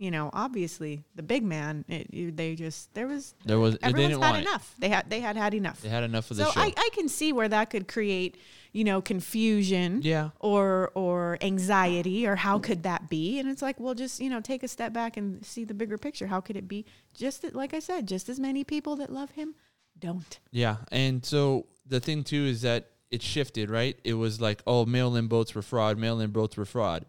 [0.00, 4.14] you know, obviously, the big man, it, they just there was there was they everyone's
[4.14, 4.48] didn't had want it.
[4.48, 4.74] enough.
[4.78, 5.82] They had they had had enough.
[5.82, 6.60] They had enough of the So show.
[6.62, 8.38] I, I can see where that could create,
[8.72, 10.30] you know, confusion yeah.
[10.40, 13.38] or or anxiety or how could that be?
[13.38, 15.98] And it's like, well, just you know, take a step back and see the bigger
[15.98, 16.28] picture.
[16.28, 16.86] How could it be?
[17.12, 19.54] Just that, like I said, just as many people that love him
[19.98, 20.38] don't.
[20.50, 23.98] Yeah, and so the thing too is that it shifted, right?
[24.04, 27.04] It was like, oh, mail-in votes were fraud, mail-in votes were fraud,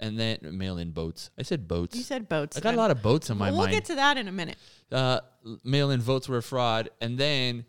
[0.00, 1.30] and then mail-in votes.
[1.38, 1.96] I said boats.
[1.96, 2.56] You said boats.
[2.56, 3.56] I got a lot of boats in my mind.
[3.58, 4.56] we'll get to that in a minute.
[4.90, 5.20] uh,
[5.62, 7.64] mail-in votes were a fraud, and then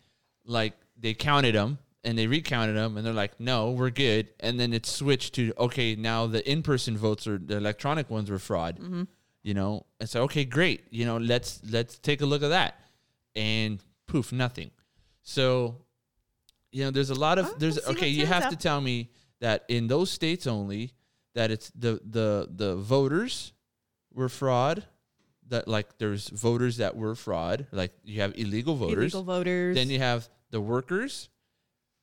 [0.45, 4.59] like they counted them and they recounted them, and they're like, no, we're good, and
[4.59, 8.79] then it switched to okay, now the in-person votes or the electronic ones were fraud.
[9.43, 10.83] You know, and so okay, great.
[10.89, 12.79] You know, let's let's take a look at that,
[13.35, 14.71] and poof, nothing.
[15.23, 15.77] So,
[16.71, 18.07] you know, there's a lot of Oh, there's we'll okay.
[18.07, 20.93] You have to tell me that in those states only
[21.35, 23.53] that it's the the the voters
[24.13, 24.85] were fraud.
[25.47, 27.67] That like there's voters that were fraud.
[27.71, 29.13] Like you have illegal voters.
[29.13, 29.75] Illegal voters.
[29.75, 31.29] Then you have the workers,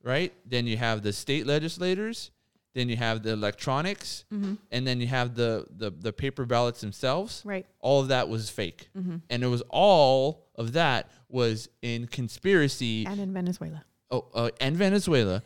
[0.03, 0.33] right?
[0.45, 2.31] Then you have the state legislators.
[2.75, 6.81] Then you have the electronics, hmm and then you have the the, the paper ballots
[6.81, 7.43] themselves.
[7.45, 7.67] Right.
[7.81, 13.07] All of that was fake, hmm and it was all of that was in conspiracy.
[13.07, 13.85] And in Venezuela.
[14.11, 15.43] oh, uh, and Venezuela.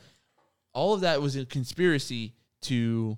[0.74, 3.16] All of that was in conspiracy to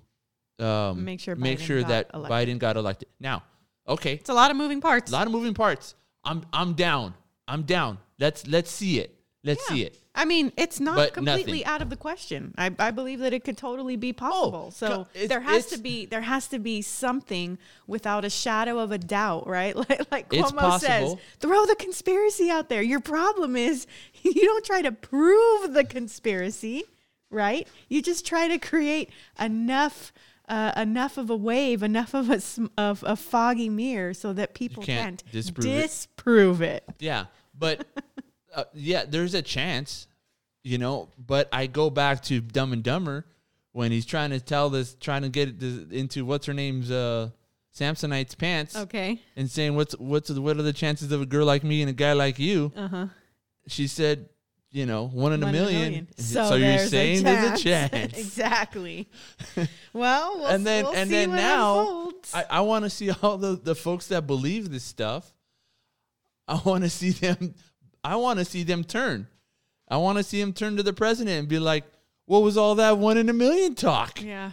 [0.59, 2.31] um, Make sure make sure that elected.
[2.49, 3.09] Biden got elected.
[3.19, 3.43] Now,
[3.87, 5.11] okay, It's a lot of moving parts.
[5.11, 5.95] a lot of moving parts.
[6.23, 7.13] I'm I'm down.
[7.47, 7.97] I'm down.
[8.19, 9.11] Let's let's see it.
[9.43, 9.75] Let's Yeah.
[9.75, 9.99] see it.
[10.17, 11.65] I mean, it's not But completely nothing.
[11.65, 12.53] out of the question.
[12.57, 14.71] I, I believe that it could totally be possible.
[14.71, 18.91] so it's- there has to be there has to be something without a shadow of
[18.93, 19.75] a doubt, right?
[19.89, 22.81] Like like Cuomo says, throw the conspiracy out there.
[22.81, 23.85] Your problem is
[24.23, 26.83] you don't try to prove the conspiracy,
[27.29, 27.67] right?
[27.89, 30.13] You just try to create enough.
[30.47, 34.53] Uh, enough of a wave, enough of a sm- of a foggy mirror, so that
[34.53, 35.81] people can't can't, disprove it.
[35.81, 36.83] disprove it.
[36.99, 37.25] Yeah,
[37.57, 37.87] but
[38.53, 40.07] uh, yeah, there's a chance,
[40.63, 41.09] you know.
[41.17, 43.25] But I go back to Dumb and Dumber
[43.71, 47.29] when he's trying to tell this, trying to get this into what's her name's uh,
[47.75, 49.19] Samsonite's pants, Okay.
[49.35, 51.93] and saying what's what's what are the chances of a girl like me and a
[51.93, 52.71] guy like you?
[52.75, 53.07] Uh huh.
[53.67, 54.29] She said,
[54.75, 56.07] you know, one in a One in million.
[56.17, 57.93] So, you're saying a there's a chance.
[58.17, 59.09] exactly.
[59.93, 62.11] Well, we'll and then we'll and then now.
[62.33, 65.33] I, I want to see all the, the folks that believe this stuff.
[66.49, 67.55] I want to see them.
[68.03, 69.27] I want to see them turn.
[69.87, 71.85] I want to see them turn to the president and be like,
[72.25, 74.51] "What was all that one in a million talk?" yeah.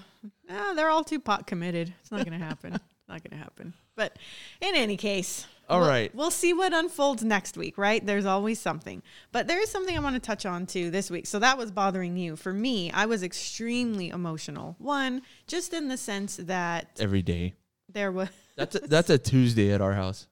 [0.48, 1.92] No, they're all too pot committed.
[2.00, 2.78] It's not going to happen.
[3.08, 3.74] Not going to happen.
[3.96, 4.16] But
[4.61, 6.14] in any case, All we'll, right.
[6.14, 8.05] we'll see what unfolds next week, right?
[8.05, 9.03] There's always something.
[9.31, 11.27] But there is something I want to touch on too this week.
[11.27, 12.37] So that was bothering you.
[12.37, 14.77] For me, I was extremely emotional.
[14.79, 17.55] One, just in the sense that Every day.
[17.88, 20.27] there was That's a, that's a Tuesday at our house.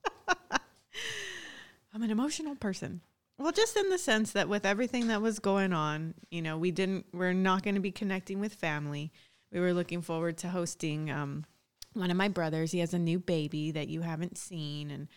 [1.94, 3.00] I'm an emotional person.
[3.38, 6.70] Well, just in the sense that with everything that was going on, you know, we
[6.70, 9.10] didn't, we're not going to be connecting with family.
[9.50, 11.46] We were looking forward to hosting um,
[11.94, 12.72] one of my brothers.
[12.72, 14.90] He has a new baby that you haven't seen.
[14.90, 15.08] And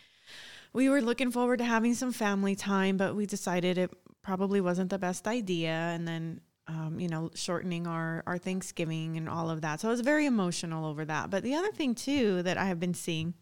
[0.73, 4.89] we were looking forward to having some family time, but we decided it probably wasn't
[4.89, 5.71] the best idea.
[5.71, 9.81] And then, um, you know, shortening our, our Thanksgiving and all of that.
[9.81, 11.29] So I was very emotional over that.
[11.29, 13.33] But the other thing, too, that I have been seeing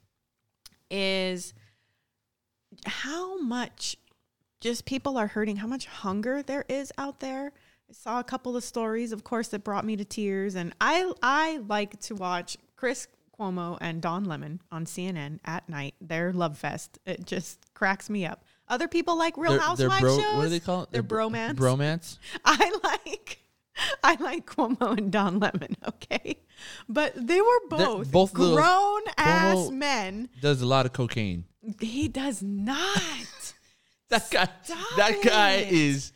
[0.90, 1.54] is
[2.86, 3.96] how much
[4.60, 7.52] just people are hurting, how much hunger there is out there.
[7.90, 10.56] I saw a couple of stories, of course, that brought me to tears.
[10.56, 13.08] And I I like to watch Chris
[13.42, 15.96] Cuomo and Don Lemon on CNN at night.
[16.00, 17.00] Their love fest.
[17.06, 18.44] It just cracks me up.
[18.68, 20.36] Other people like Real They're- they're Housewives bro- shows.
[20.36, 20.92] What do they call it?
[20.92, 21.56] They're bromance.
[21.56, 22.18] Bromance.
[22.46, 23.40] I like
[24.04, 26.38] I like Cuomo and Don Lemon, okay?
[26.88, 30.30] But they were They're- both, both grown ass Cuomo- men.
[30.42, 31.46] Does a lot of cocaine.
[31.80, 33.02] He does not.
[34.10, 34.50] That guy.
[34.64, 35.72] Stop that guy it.
[35.72, 36.12] is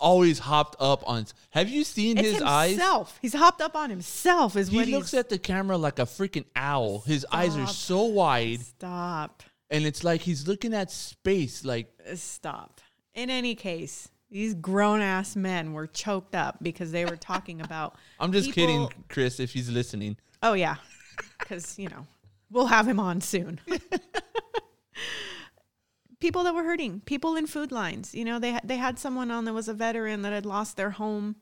[0.00, 1.26] always hopped up on.
[1.50, 2.70] Have you seen It's his eyes?
[2.72, 3.18] himself.
[3.22, 4.56] He's hopped up on himself.
[4.56, 7.00] Is He looks at the camera like a freaking owl.
[7.00, 9.42] His eyes are so wide, Stop.
[9.70, 11.64] and it's like he's looking at space.
[11.64, 12.80] Like uh, Stop.
[13.14, 17.96] In any case, these grown ass men were choked up because they were talking about.
[18.20, 19.40] I'm just people- kidding, Chris.
[19.40, 20.76] If he's listening, Oh yeah,
[21.38, 22.06] because you know
[22.50, 23.60] we'll have him on soon.
[26.20, 28.14] people that were hurting, people in food lines.
[28.14, 30.90] You know, they they had someone on that was a veteran that had lost their
[30.90, 31.36] home.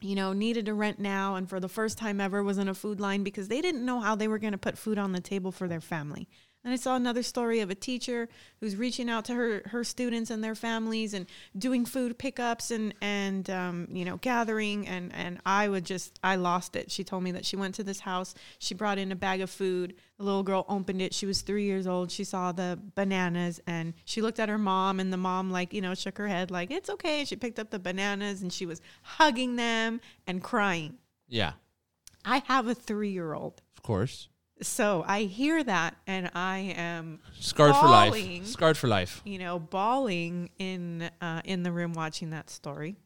[0.00, 2.74] You know, needed to rent now, and for the first time ever was in a
[2.74, 5.20] food line because they didn't know how they were going to put food on the
[5.20, 6.28] table for their family.
[6.64, 8.28] And I saw another story of a teacher
[8.60, 12.94] who's reaching out to her her students and their families and doing food pickups and
[13.00, 16.90] and um, you know gathering and and I would just I lost it.
[16.90, 18.34] She told me that she went to this house.
[18.58, 19.94] She brought in a bag of food.
[20.18, 21.14] The little girl opened it.
[21.14, 22.10] She was three years old.
[22.10, 25.80] She saw the bananas and she looked at her mom and the mom like you
[25.80, 27.24] know shook her head like it's okay.
[27.24, 30.98] She picked up the bananas and she was hugging them and crying.
[31.28, 31.52] yeah,
[32.24, 33.62] I have a three year old.
[33.76, 34.28] of course,
[34.60, 38.46] So I hear that and I am scarred for life.
[38.46, 39.22] Scarred for life.
[39.24, 42.96] you know, bawling in uh, in the room watching that story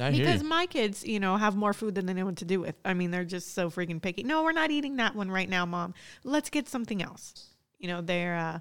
[0.00, 2.60] I because my kids, you know, have more food than they know what to do
[2.60, 2.76] with.
[2.84, 4.22] I mean, they're just so freaking picky.
[4.22, 5.92] No, we're not eating that one right now, mom.
[6.24, 7.48] Let's get something else.
[7.78, 8.58] You know, they're uh,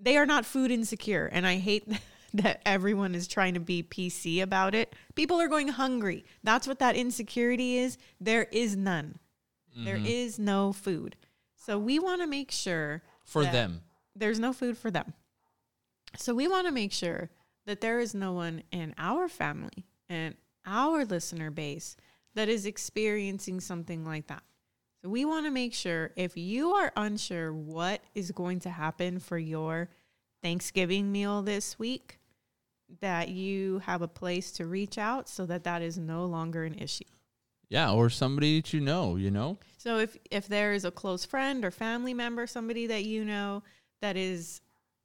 [0.00, 1.86] they are not food insecure, and I hate
[2.34, 4.94] that everyone is trying to be PC about it.
[5.14, 6.24] People are going hungry.
[6.42, 7.96] That's what that insecurity is.
[8.20, 9.18] There is none.
[9.76, 10.06] There Mm-hmm.
[10.06, 11.16] is no food.
[11.64, 13.82] So we want to make sure for them.
[14.14, 15.14] there's no food for them.
[16.16, 17.30] So we want to make sure
[17.66, 20.34] that there is no one in our family and
[20.66, 21.96] our listener base
[22.34, 24.42] that is experiencing something like that.
[25.02, 29.18] So we want to make sure if you are unsure what is going to happen
[29.18, 29.88] for your
[30.42, 32.18] Thanksgiving meal this week,
[33.00, 36.74] that you have a place to reach out so that that is no longer an
[36.74, 37.04] issue.
[37.74, 39.16] Yeah, or somebody that you know.
[39.16, 39.58] You know.
[39.78, 43.64] So if if there is a close friend or family member, somebody that you know
[44.00, 44.60] that is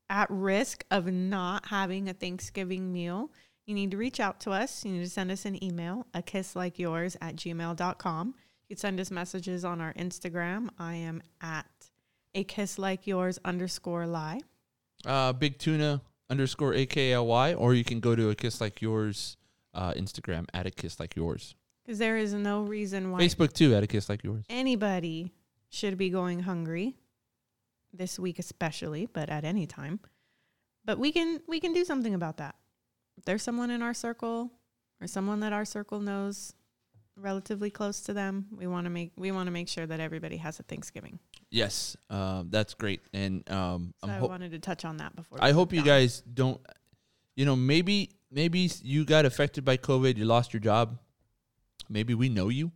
[0.08, 3.32] at risk of not having a Thanksgiving meal,
[3.66, 4.86] you need to reach out to us.
[4.86, 8.36] You need to send us an email, a kiss like yours at gmail.com.
[8.68, 10.70] You can send us messages on our Instagram.
[10.78, 11.66] I am at
[12.36, 14.42] a kiss like yours underscore lie.
[15.08, 19.38] Uh, Big Tuna underscore AKLY, or you can go to a kiss like yours
[19.74, 21.56] uh, Instagram at a kiss like yours.
[21.90, 24.46] Because there is no reason why Facebook too at a kiss like yours.
[24.48, 25.34] anybody
[25.70, 26.96] should be going hungry
[27.92, 30.00] this week especially but at any time
[30.86, 32.54] but we can we can do something about that
[33.18, 34.52] if there's someone in our circle
[35.02, 36.54] or someone that our circle knows
[37.16, 40.38] relatively close to them we want to make we want to make sure that everybody
[40.38, 41.18] has a thanksgiving
[41.52, 45.40] Yes, um, that's great, and um, so i ho- wanted to touch on that before
[45.42, 45.98] I hope moved you on.
[45.98, 46.62] guys don't.
[47.36, 50.16] You know, maybe maybe you got affected by COVID.
[50.18, 51.00] You lost your job.
[51.90, 52.72] Maybe we know you.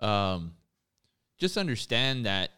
[0.00, 0.54] Um,
[1.38, 2.50] just understand that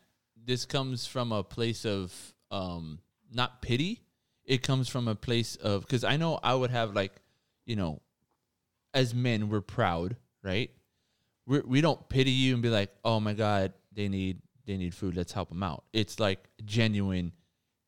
[0.45, 2.12] this comes from a place of
[2.51, 3.01] um,
[3.33, 4.01] not pity.
[4.45, 7.12] It comes from a place of because I know I would have like,
[7.64, 8.01] you know,
[8.95, 10.71] as men we're proud, right?
[11.47, 14.95] We we don't pity you and be like, oh my god, they need they need
[14.95, 15.16] food.
[15.16, 15.85] Let's help them out.
[15.92, 17.33] It's like genuine.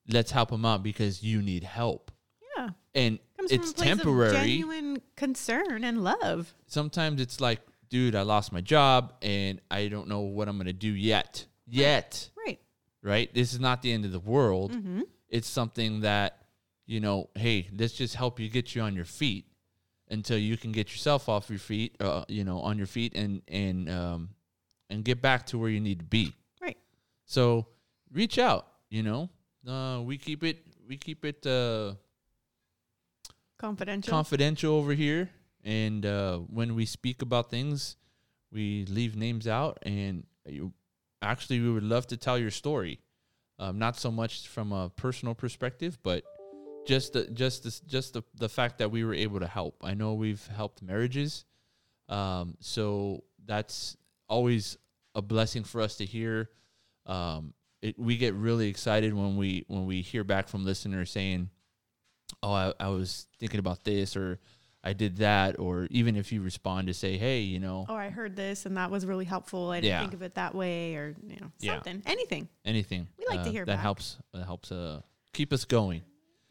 [0.08, 2.10] Let's help them out because you need help,
[2.56, 4.32] yeah and it's from a place of temporary.
[4.32, 10.08] genuine concern and love Sometimes it's like, dude, I lost my job and I don't
[10.08, 11.46] know what I'm gonna do yet.
[11.66, 12.58] Yet, right
[13.04, 13.32] right?
[13.32, 14.72] This is not the end of the world.
[14.72, 15.02] Mm-hmm.
[15.28, 16.46] It's something that,
[16.86, 19.46] you know, hey, let's just help you get you on your feet
[20.08, 23.42] until you can get yourself off your feet, uh, you know, on your feet and
[23.46, 24.30] and um
[24.90, 26.34] and get back to where you need to be.
[26.60, 26.76] Right.
[27.24, 27.66] So
[28.12, 29.30] reach out, you know.
[29.66, 31.94] Uh we keep it we keep it uh
[33.56, 34.10] Confidential.
[34.10, 35.30] confidential over here
[35.64, 37.96] and uh when we speak about things,
[38.52, 40.72] we leave names out and you
[41.22, 43.00] actually we would love to tell your story.
[43.58, 46.24] Um, not so much from a personal perspective, but
[46.86, 49.76] just the just the, just the, the fact that we were able to help.
[49.82, 51.44] I know we've helped marriages,
[52.08, 53.96] um, so that's
[54.28, 54.76] always
[55.14, 56.50] a blessing for us to hear.
[57.06, 61.48] Um, it, we get really excited when we when we hear back from listeners saying,
[62.42, 64.40] "Oh, I, I was thinking about this," or
[64.84, 68.10] "I did that," or even if you respond to say, "Hey, you know, oh, I
[68.10, 69.70] heard this and that was really helpful.
[69.70, 70.00] I didn't Yeah.
[70.00, 71.74] think of it that way, or you know, Yeah.
[71.74, 72.48] something, anything.
[72.64, 73.80] anything," We like to uh, hear that back.
[73.82, 75.00] helps that helps uh,
[75.32, 76.02] keep us going.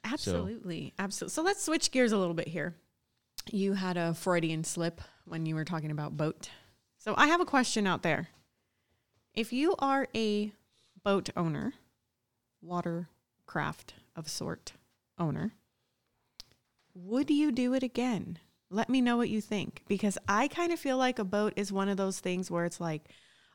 [0.04, 1.32] Absolutely, absolutely.
[1.34, 2.76] So let's switch gears a little bit here.
[3.52, 6.50] You had a Freudian slip when you were talking about boat.
[6.98, 8.30] So I have a question out there.
[9.34, 10.52] If you are a
[11.04, 11.74] boat owner,
[12.62, 14.74] watercraft of sort
[15.18, 15.54] owner,
[16.96, 18.40] would you do it again?
[18.70, 21.72] Let me know what you think because I kind of feel like a boat is
[21.72, 23.10] one of those things where it's like,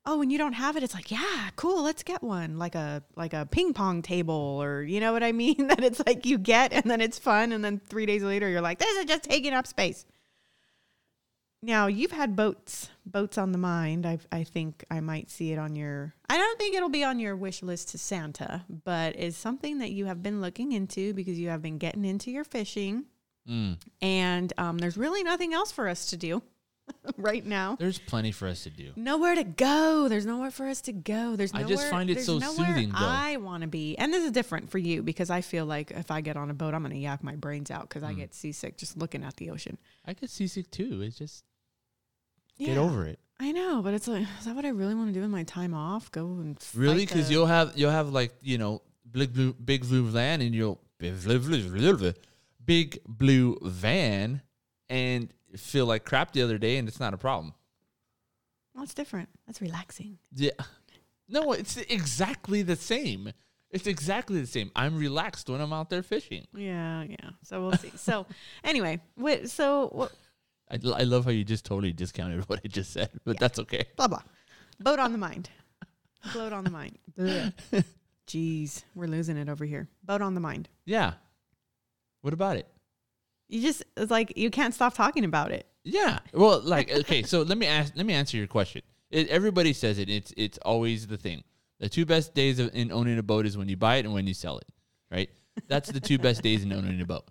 [0.06, 3.02] oh, when you don't have it, it's like, yeah, cool, let's get one, like a
[3.16, 5.66] like a ping pong table, or you know what I mean?
[5.68, 8.60] that it's like you get and then it's fun, and then three days later you're
[8.60, 10.06] like, this is just taking up space.
[11.60, 14.06] Now you've had boats, boats on the mind.
[14.06, 16.14] I I think I might see it on your.
[16.30, 19.90] I don't think it'll be on your wish list to Santa, but is something that
[19.90, 23.06] you have been looking into because you have been getting into your fishing,
[23.48, 23.78] Mm.
[24.02, 26.42] and um, there's really nothing else for us to do
[27.16, 27.76] right now.
[27.78, 28.92] There's plenty for us to do.
[28.96, 30.08] Nowhere to go.
[30.08, 31.36] There's nowhere for us to go.
[31.36, 32.96] There's I just find it so soothing, though.
[32.98, 36.10] I want to be, and this is different for you because I feel like if
[36.10, 38.18] I get on a boat, I'm going to yak my brains out because I Mm.
[38.18, 39.78] get seasick just looking at the ocean.
[40.06, 41.02] I get seasick too.
[41.02, 41.44] It's just
[42.58, 43.18] get over it.
[43.40, 45.44] I know, but it's like, is that what I really want to do in my
[45.44, 46.10] time off?
[46.10, 47.06] Go and Really?
[47.06, 50.80] Because you'll have you'll have like you know big blue big blue van and you'll
[52.68, 54.42] big blue van
[54.90, 57.54] and feel like crap the other day and it's not a problem.
[58.74, 59.30] Well, it's different.
[59.46, 60.18] That's relaxing.
[60.34, 60.50] Yeah.
[61.30, 63.32] No, it's exactly the same.
[63.70, 64.70] It's exactly the same.
[64.76, 66.46] I'm relaxed when I'm out there fishing.
[66.54, 67.30] Yeah, yeah.
[67.42, 67.92] So we'll see.
[67.96, 68.26] so
[68.64, 70.12] anyway, wait, so what?
[70.70, 73.86] I, I love how you just totally discounted what I just said, but that's okay.
[73.96, 74.22] Blah blah.
[74.78, 75.48] Boat on the mind.
[76.34, 76.98] Boat on the mind.
[78.26, 79.88] Jeez, we're losing it over here.
[80.04, 80.68] Boat on the mind.
[80.84, 81.14] Yeah.
[82.22, 82.66] What about it?
[83.48, 85.66] You just it's like you can't stop talking about it.
[85.84, 86.18] Yeah.
[86.32, 88.82] Well, like okay, so let me ask let me answer your question.
[89.10, 90.10] It, everybody says it.
[90.10, 91.44] It's it's always the thing.
[91.80, 94.12] The two best days of, in owning a boat is when you buy it and
[94.12, 94.66] when you sell it,
[95.10, 95.30] right?
[95.68, 97.24] That's the two best days in owning a boat.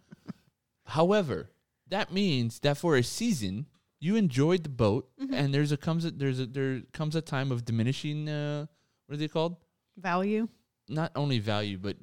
[0.86, 1.52] However,
[1.90, 3.68] that means that for a season
[4.00, 7.52] you enjoyed the boat, and there's a comes a, there's a there comes a time
[7.52, 8.30] of diminishing.
[8.30, 8.66] Uh,
[9.06, 9.58] what are they called?
[9.98, 10.48] Value,
[10.88, 11.98] Not only value, but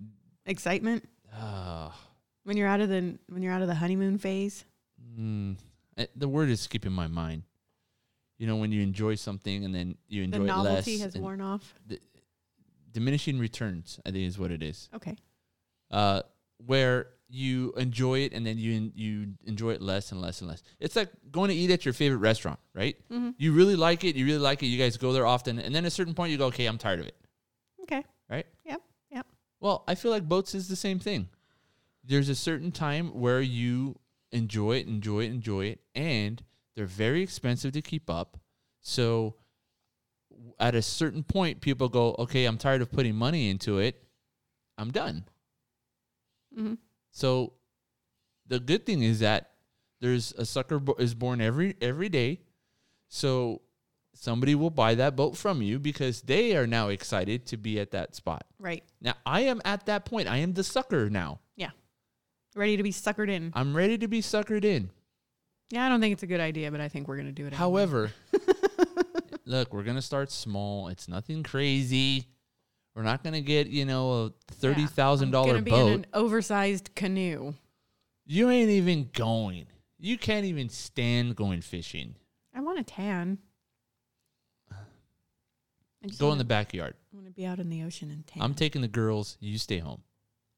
[0.47, 1.91] excitement uh,
[2.45, 4.65] when you're out of the when you're out of the honeymoon phase.
[5.19, 5.57] mm,
[6.17, 7.43] the word is skipping my mind.
[8.39, 11.03] You know, when you enjoy something and then you enjoy The it novelty less.
[11.15, 11.75] has worn off.
[12.93, 15.17] diminishing returns i think is what it is Okay.
[15.91, 16.23] uh
[16.65, 20.63] where you enjoy it and then you you enjoy it less and less and less
[20.79, 23.31] it's like going to eat at your favorite restaurant right Mm-hmm.
[23.37, 25.85] you really like it you really like it you guys go there often and then
[25.85, 27.17] at a certain point you go okay i'm tired of it
[27.83, 28.05] Okay.
[28.31, 28.81] right Yep,
[29.11, 29.27] yep.
[29.61, 31.29] well i feel like boats is the same thing
[32.07, 33.99] there's a certain time where you
[34.33, 36.43] enjoy it enjoy it enjoy it and
[36.75, 38.39] they're very expensive to keep up
[38.81, 39.35] so
[40.59, 44.03] at a certain point people go okay i'm tired of putting money into it
[44.79, 45.25] i'm done
[46.57, 46.75] Mm-hmm.
[47.11, 47.55] so
[48.47, 49.51] the good thing is that
[50.01, 52.43] there's a sucker bo- is born every every day.
[53.09, 53.63] So
[54.15, 57.91] somebody will buy that boat from you because they are now excited to be at
[57.93, 58.45] that spot.
[58.61, 58.85] Right.
[59.01, 60.29] Now I am at that point.
[60.29, 61.41] I am the sucker now.
[62.55, 63.53] Ready to be suckered in.
[63.55, 64.91] I'm ready to be suckered in.
[65.71, 67.47] Yeah, I don't think it's a good idea, but I think we're gonna do it.
[67.49, 67.59] anyway.
[67.59, 68.13] However,
[69.45, 70.89] look, we're gonna start small.
[70.89, 72.29] It's nothing crazy.
[72.95, 75.93] We're not gonna get you know a thirty thousand I'm dollar be in boat.
[75.93, 77.55] an oversized canoe.
[78.25, 79.67] you ain't even going.
[79.99, 82.15] You can't even stand going fishing.
[82.55, 83.39] I want a tan.
[86.19, 86.95] Go in wanna, the backyard.
[87.13, 88.43] I want to be out in the ocean and tan.
[88.43, 89.39] I'm taking the girls.
[89.41, 90.03] You stay home.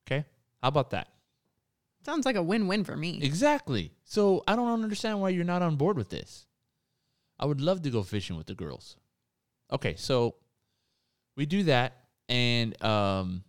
[0.07, 0.25] Okay?
[0.61, 1.09] How about that?
[2.07, 3.19] Sounds like a win-win for me.
[3.21, 3.91] Exactly.
[4.05, 6.47] So I don't understand why you're not on board with this.
[7.37, 8.97] I would love to go fishing with the girls.
[9.73, 10.37] Okay, so
[11.37, 11.95] we do that.
[12.29, 13.43] and um,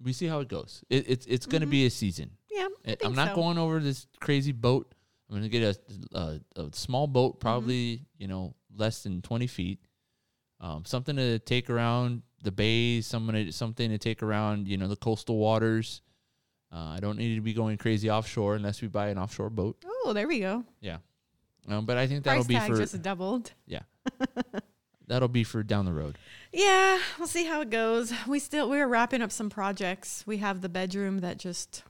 [0.00, 0.84] we see how it goes.
[0.88, 2.30] It, it's it's gonna be a season.
[2.48, 3.34] Yeah, I think I'm not so.
[3.34, 4.94] going over this crazy boat.
[5.28, 5.64] I'm gonna get
[6.14, 9.80] a a, a small boat, probably you know less than 20 feet.
[10.60, 13.08] Um, something to take around the bays.
[13.08, 16.02] Something to, something to take around you know the coastal waters.
[16.72, 19.76] Uh, I don't need to be going crazy offshore unless we buy an offshore boat.
[19.84, 20.64] Oh, there we go.
[20.80, 20.98] Yeah.
[21.68, 23.52] Um, but I think that'll Price be tag for just doubled.
[23.66, 23.80] Yeah.
[25.06, 26.18] that'll be for down the road.
[26.52, 28.12] Yeah, we'll see how it goes.
[28.26, 30.24] We still we're wrapping up some projects.
[30.26, 31.82] We have the bedroom that just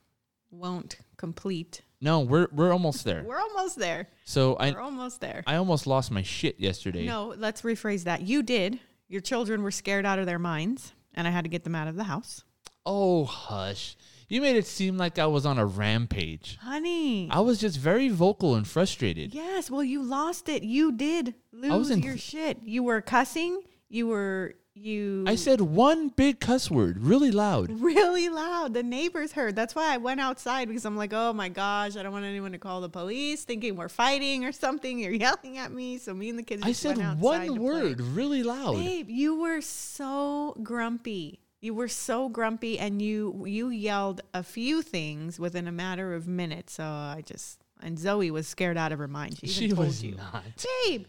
[0.51, 1.83] won't complete.
[2.01, 3.25] No, we're we're almost there.
[3.27, 4.09] We're almost there.
[4.25, 5.43] So I We're almost there.
[5.47, 7.07] I almost lost my shit yesterday.
[7.07, 8.23] No, let's rephrase that.
[8.23, 8.79] You did.
[9.09, 11.89] Your children were scared out of their minds, and I had to get them out
[11.89, 12.45] of the house.
[12.85, 13.97] Oh hush!
[14.29, 16.59] You made it seem like I was on a rampage.
[16.61, 17.29] Honey.
[17.31, 19.33] I was just very vocal and frustrated.
[19.33, 20.65] Yes, well, you lost it.
[20.65, 22.59] You did lose was in- your shit.
[22.65, 23.63] You were cussing.
[23.89, 25.25] You were you.
[25.27, 27.71] I said one big cuss word really loud.
[27.81, 28.75] really loud.
[28.75, 29.55] The neighbors heard.
[29.55, 32.53] That's why I went outside because I'm like, oh my gosh, I don't want anyone
[32.53, 34.99] to call the police, thinking we're fighting or something.
[34.99, 35.99] You're yelling at me.
[35.99, 36.63] So me and the kids.
[36.65, 37.59] I said went outside one to play.
[37.59, 38.75] word really loud.
[38.75, 41.41] Babe, you were so grumpy.
[41.67, 46.29] You were so grumpy, and you you yelled a few things within a matter of
[46.29, 46.75] minutes.
[46.75, 49.39] So I just and Zoe was scared out of her mind.
[49.41, 50.45] She, She told was you, not.
[50.87, 51.07] babe.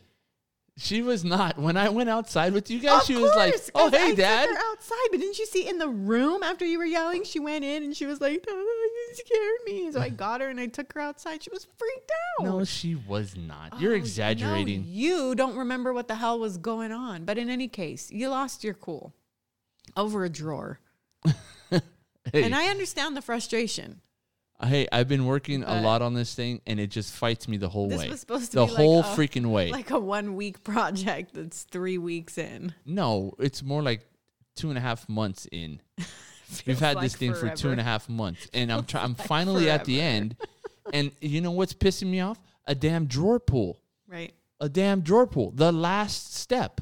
[0.79, 1.57] She was not.
[1.59, 4.07] When I went outside with you guys, Of she was like, course, "Oh hey, I
[4.09, 7.23] took dad." her outside, but didn't you see in the room after you were yelling?
[7.23, 10.49] She went in and she was like, oh, "You scared me." So I got her
[10.49, 11.43] and I took her outside.
[11.43, 12.45] She was freaked out.
[12.45, 13.79] No, she was not.
[13.79, 14.81] You're Oh, exaggerating.
[14.81, 17.25] no, you don't remember what the hell was going on.
[17.25, 19.13] But in any case, you lost your cool
[19.95, 20.79] over a drawer.
[22.33, 24.01] Hey, And I understand the frustration.
[24.61, 27.69] hey, I've been working a lot on this thing, and it just fights me the
[27.69, 28.09] whole This way.
[28.09, 29.71] was supposed to the be like whole a- freaking way.
[29.71, 32.73] Like a one week project that's three weeks in.
[32.85, 34.05] no, it's more like
[34.57, 35.79] two and a half months in.
[35.97, 36.07] We've
[36.65, 39.15] Feels had like this thing for two and a half months, and I'm try- I'm
[39.15, 40.35] finally at the end.
[40.91, 42.39] And you know what's pissing me off?
[42.65, 43.79] A damn drawer pull.
[44.05, 44.33] Right.
[44.59, 45.51] A damn drawer pull.
[45.51, 46.81] The last step.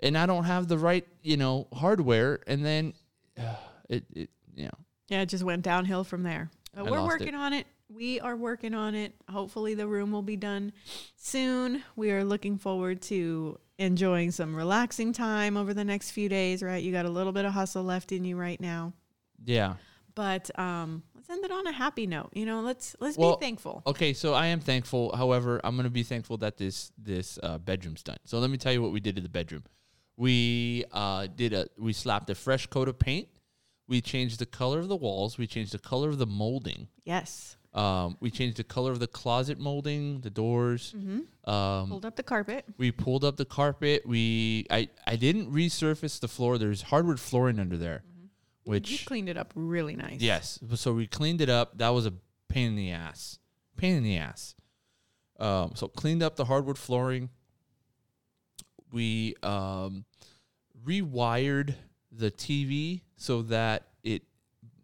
[0.00, 2.92] And I don't have the right, you know, hardware, and then
[3.88, 4.78] it, it, you know,
[5.08, 6.50] Yeah, it just went downhill from there.
[6.74, 7.34] But I we're working it.
[7.34, 7.66] on it.
[7.88, 9.14] We are working on it.
[9.30, 10.72] Hopefully, the room will be done
[11.16, 11.82] soon.
[11.94, 16.82] We are looking forward to enjoying some relaxing time over the next few days, right?
[16.82, 18.92] You got a little bit of hustle left in you right now.
[19.44, 19.74] yeah.
[20.14, 22.30] But um, let's end it on a happy note.
[22.32, 23.82] You know, let's let's Well, be thankful.
[23.86, 25.14] Okay, so I am thankful.
[25.14, 28.16] However, I'm gonna be thankful that this this uh, bedroom's done.
[28.24, 29.64] So let me tell you what we did to the bedroom.
[30.16, 33.28] We uh, did a we slapped a fresh coat of paint.
[33.88, 35.38] We changed the color of the walls.
[35.38, 36.88] We changed the color of the molding.
[37.04, 37.56] Yes.
[37.72, 40.94] Um, we changed the color of the closet molding, the doors.
[40.96, 41.50] Mm-hmm.
[41.50, 42.64] Um, Hold up the carpet.
[42.78, 44.06] we pulled up the carpet.
[44.06, 46.56] We I I didn't resurface the floor.
[46.56, 48.02] There's hardwood flooring under there,
[48.64, 50.20] you which cleaned it up really nice.
[50.20, 50.58] Yes.
[50.76, 51.76] So we cleaned it up.
[51.76, 52.14] That was a
[52.48, 53.38] pain in the ass.
[53.76, 54.54] Pain in the ass.
[55.38, 57.28] Um, so cleaned up the hardwood flooring.
[58.92, 60.04] We um,
[60.84, 61.74] rewired
[62.12, 64.22] the TV so that it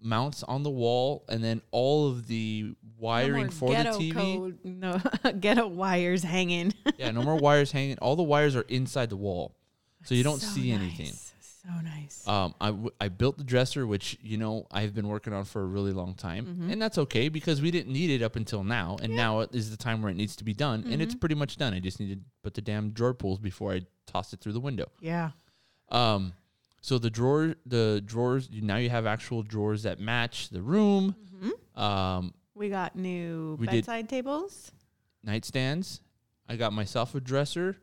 [0.01, 4.13] mounts on the wall, and then all of the wiring more for the TV.
[4.15, 5.01] Code, no
[5.41, 6.75] ghetto wires hanging.
[6.99, 7.99] yeah, no more wires hanging.
[7.99, 9.55] All the wires are inside the wall,
[10.05, 11.13] so you don't So see anything.
[11.65, 12.27] So nice.
[12.27, 15.63] Um, I, w- I built the dresser, which you know I've been working on for
[15.63, 16.71] a really long time, Mm-hmm.
[16.73, 19.77] and that's okay because we didn't need it up until now, and now is the
[19.77, 21.03] time where it needs to be done, and Mm-hmm.
[21.03, 21.73] it's pretty much done.
[21.73, 24.61] I just need to put the damn drawer pulls before I toss it through the
[24.61, 24.87] window.
[25.01, 25.31] yeah.
[25.89, 26.33] Um,
[26.81, 31.15] so the drawer, the drawers, now you have actual drawers that match the room.
[31.37, 31.81] Mm-hmm.
[31.81, 34.73] Um, We got new We bedside tables.
[35.25, 36.01] nightstands.
[36.49, 37.77] I got myself a dresser,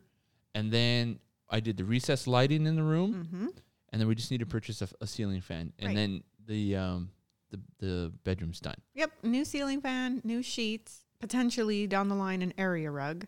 [0.53, 1.19] and then
[1.49, 3.53] I did the recessed lighting in the room.
[3.91, 5.95] And then we just need to purchase a, a ceiling fan, and Right.
[5.95, 7.09] then the um
[7.51, 8.75] the the bedroom's done.
[8.95, 9.11] Yep.
[9.23, 13.25] New ceiling fan, new sheets, potentially down the line an area rug.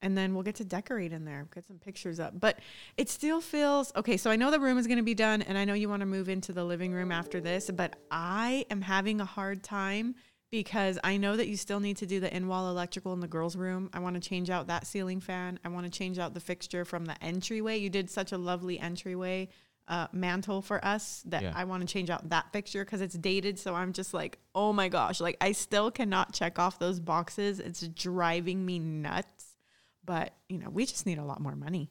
[0.00, 2.38] And then we'll get to decorate in there, get some pictures up.
[2.38, 2.60] But
[2.96, 4.16] it still feels okay.
[4.16, 6.00] So I know the room is going to be done, and I know you want
[6.00, 10.14] to move into the living room after this, but I am having a hard time
[10.52, 13.26] because I know that you still need to do the in wall electrical in the
[13.26, 13.90] girls' room.
[13.92, 15.58] I want to change out that ceiling fan.
[15.64, 17.76] I want to change out the fixture from the entryway.
[17.78, 19.48] You did such a lovely entryway
[19.88, 21.52] uh, mantle for us that Yeah.
[21.54, 23.58] I want to change out that fixture because it's dated.
[23.58, 27.58] So I'm just like, oh my gosh, like I still cannot check off those boxes.
[27.58, 29.56] It's driving me nuts.
[30.04, 31.90] But you know, we just need a lot more money.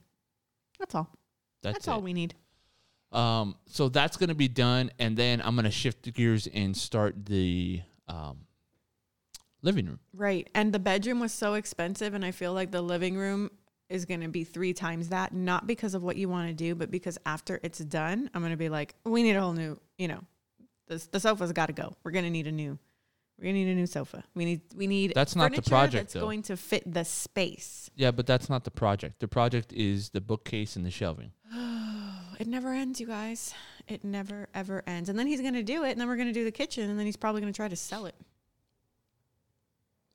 [0.79, 1.09] That's all.
[1.63, 2.35] That's, That's, all we need.
[3.11, 7.25] Um, so that's gonna be done, and then I'm gonna shift the gears and start
[7.25, 8.39] the um
[9.61, 9.99] living room.
[10.13, 10.49] Right.
[10.53, 13.49] And the bedroom was so expensive, and I feel like the living room
[13.89, 16.75] is going to be three times that, not because of what you want to do,
[16.75, 19.79] but because after it's done, I'm going to be like, we need a whole new,
[19.97, 20.21] you know,
[20.87, 21.95] the, the sofa's got to go.
[22.03, 22.77] We're going to need a new,
[23.37, 24.23] we're going to need a new sofa.
[24.35, 26.21] We need, we need, That's not the project, that's though.
[26.21, 27.89] going to fit the space.
[27.95, 29.19] Yeah, but that's not the project.
[29.19, 31.31] The project is the bookcase and the shelving.
[31.53, 33.53] Oh, it never ends, you guys.
[33.87, 35.07] It never, ever ends.
[35.07, 36.89] And then he's going to do it, and then we're going to do the kitchen,
[36.89, 38.15] and then he's probably going to try to sell it.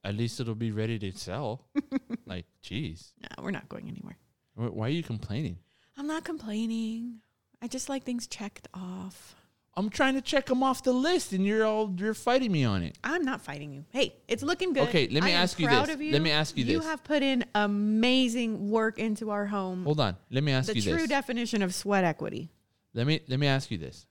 [0.05, 1.67] At least it'll be ready to sell.
[2.27, 4.19] like, geez, No, we're not going anywhere.
[4.55, 5.59] Wh- why are you complaining?
[5.97, 7.19] I'm not complaining.
[7.61, 9.37] I just like things checked off.
[9.75, 12.83] I'm trying to check them off the list, and you're all you're fighting me on
[12.83, 12.99] it.
[13.03, 13.85] I'm not fighting you.
[13.91, 14.89] Hey, it's looking good.
[14.89, 15.89] Okay, let me I ask you this.
[15.99, 16.13] you.
[16.13, 16.85] Let me ask you You this.
[16.85, 19.85] You have put in amazing work into our home.
[19.85, 20.17] Hold on.
[20.31, 20.93] Let me ask the you this.
[20.93, 22.51] The true definition of sweat equity.
[22.93, 24.07] let me let me ask you this.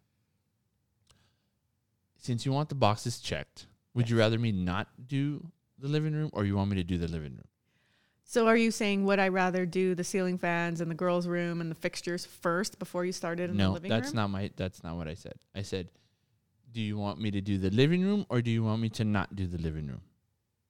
[2.17, 5.51] Since you want the boxes checked, would you rather me not do
[5.81, 7.47] the living room, or you want me to do the living room?
[8.23, 11.59] So, are you saying would I rather do the ceiling fans and the girls' room
[11.59, 14.15] and the fixtures first before you started in the No, living that's room?
[14.15, 14.51] not my.
[14.55, 15.33] That's not what I said.
[15.53, 15.89] I said,
[16.71, 19.03] do you want me to do the living room, or do you want me to
[19.03, 20.01] not do the living room?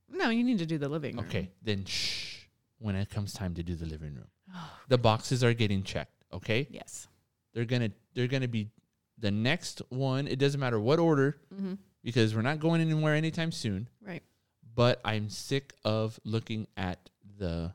[0.09, 1.25] No, you need to do the living room.
[1.27, 2.39] Okay, then shh.
[2.79, 4.27] When it comes time to do the living room,
[4.87, 6.23] the boxes are getting checked.
[6.33, 7.07] Okay, Yes.
[7.53, 8.69] they're gonna they're gonna be
[9.19, 10.27] the next one.
[10.27, 11.73] It doesn't matter what order Mm-hmm.
[12.03, 13.87] because we're not going anywhere anytime soon.
[14.03, 14.23] Right.
[14.73, 17.73] But I'm sick of looking at the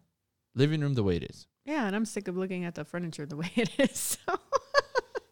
[0.55, 1.47] living room the way it is.
[1.65, 4.19] Yeah, and I'm sick of looking at the furniture the way it is.
[4.27, 4.39] So.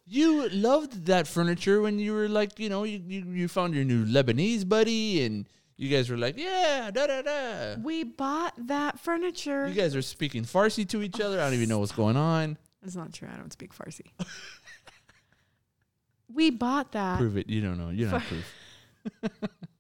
[0.07, 3.85] You loved that furniture when you were like, you know, you, you, you found your
[3.85, 7.77] new Lebanese buddy and you guys were like, yeah, da da da.
[7.83, 9.67] we bought that furniture.
[9.67, 11.41] You guys are speaking Farsi to each other.
[11.41, 12.59] I don't even know what's going on.
[12.83, 13.29] That's not true.
[13.33, 14.07] I don't speak Farsi.
[16.33, 17.19] we bought that.
[17.19, 17.49] Prove it.
[17.49, 17.89] You don't know.
[17.89, 19.41] You don't have proof.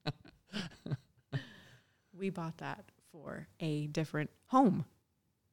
[2.25, 4.87] We bought that for a different home.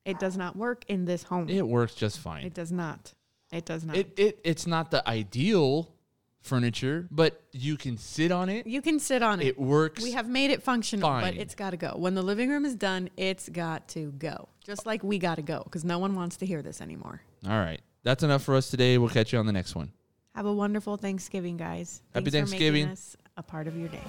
[0.06, 1.50] It does not work in this home.
[1.50, 2.46] It, works just fine.
[2.46, 3.14] It does not.
[3.52, 3.98] It does not.
[3.98, 5.94] It, it it's not the ideal
[6.40, 8.68] furniture, but you can sit on it.
[8.68, 9.48] you can sit on it.
[9.48, 10.02] It works.
[10.02, 11.96] we have made it functional, but it's got to go.
[11.98, 14.48] When the living room is done, it's got to go.
[14.64, 17.22] Just like we got to go because no one wants to hear this anymore.
[17.46, 17.82] All right.
[18.04, 18.98] That's enough for us today.
[18.98, 19.92] We'll catch you on the next one.
[20.36, 22.02] Have a wonderful Thanksgiving, guys.
[22.14, 22.98] Happy Thanks Thanksgiving.
[23.36, 24.00] a part of your day.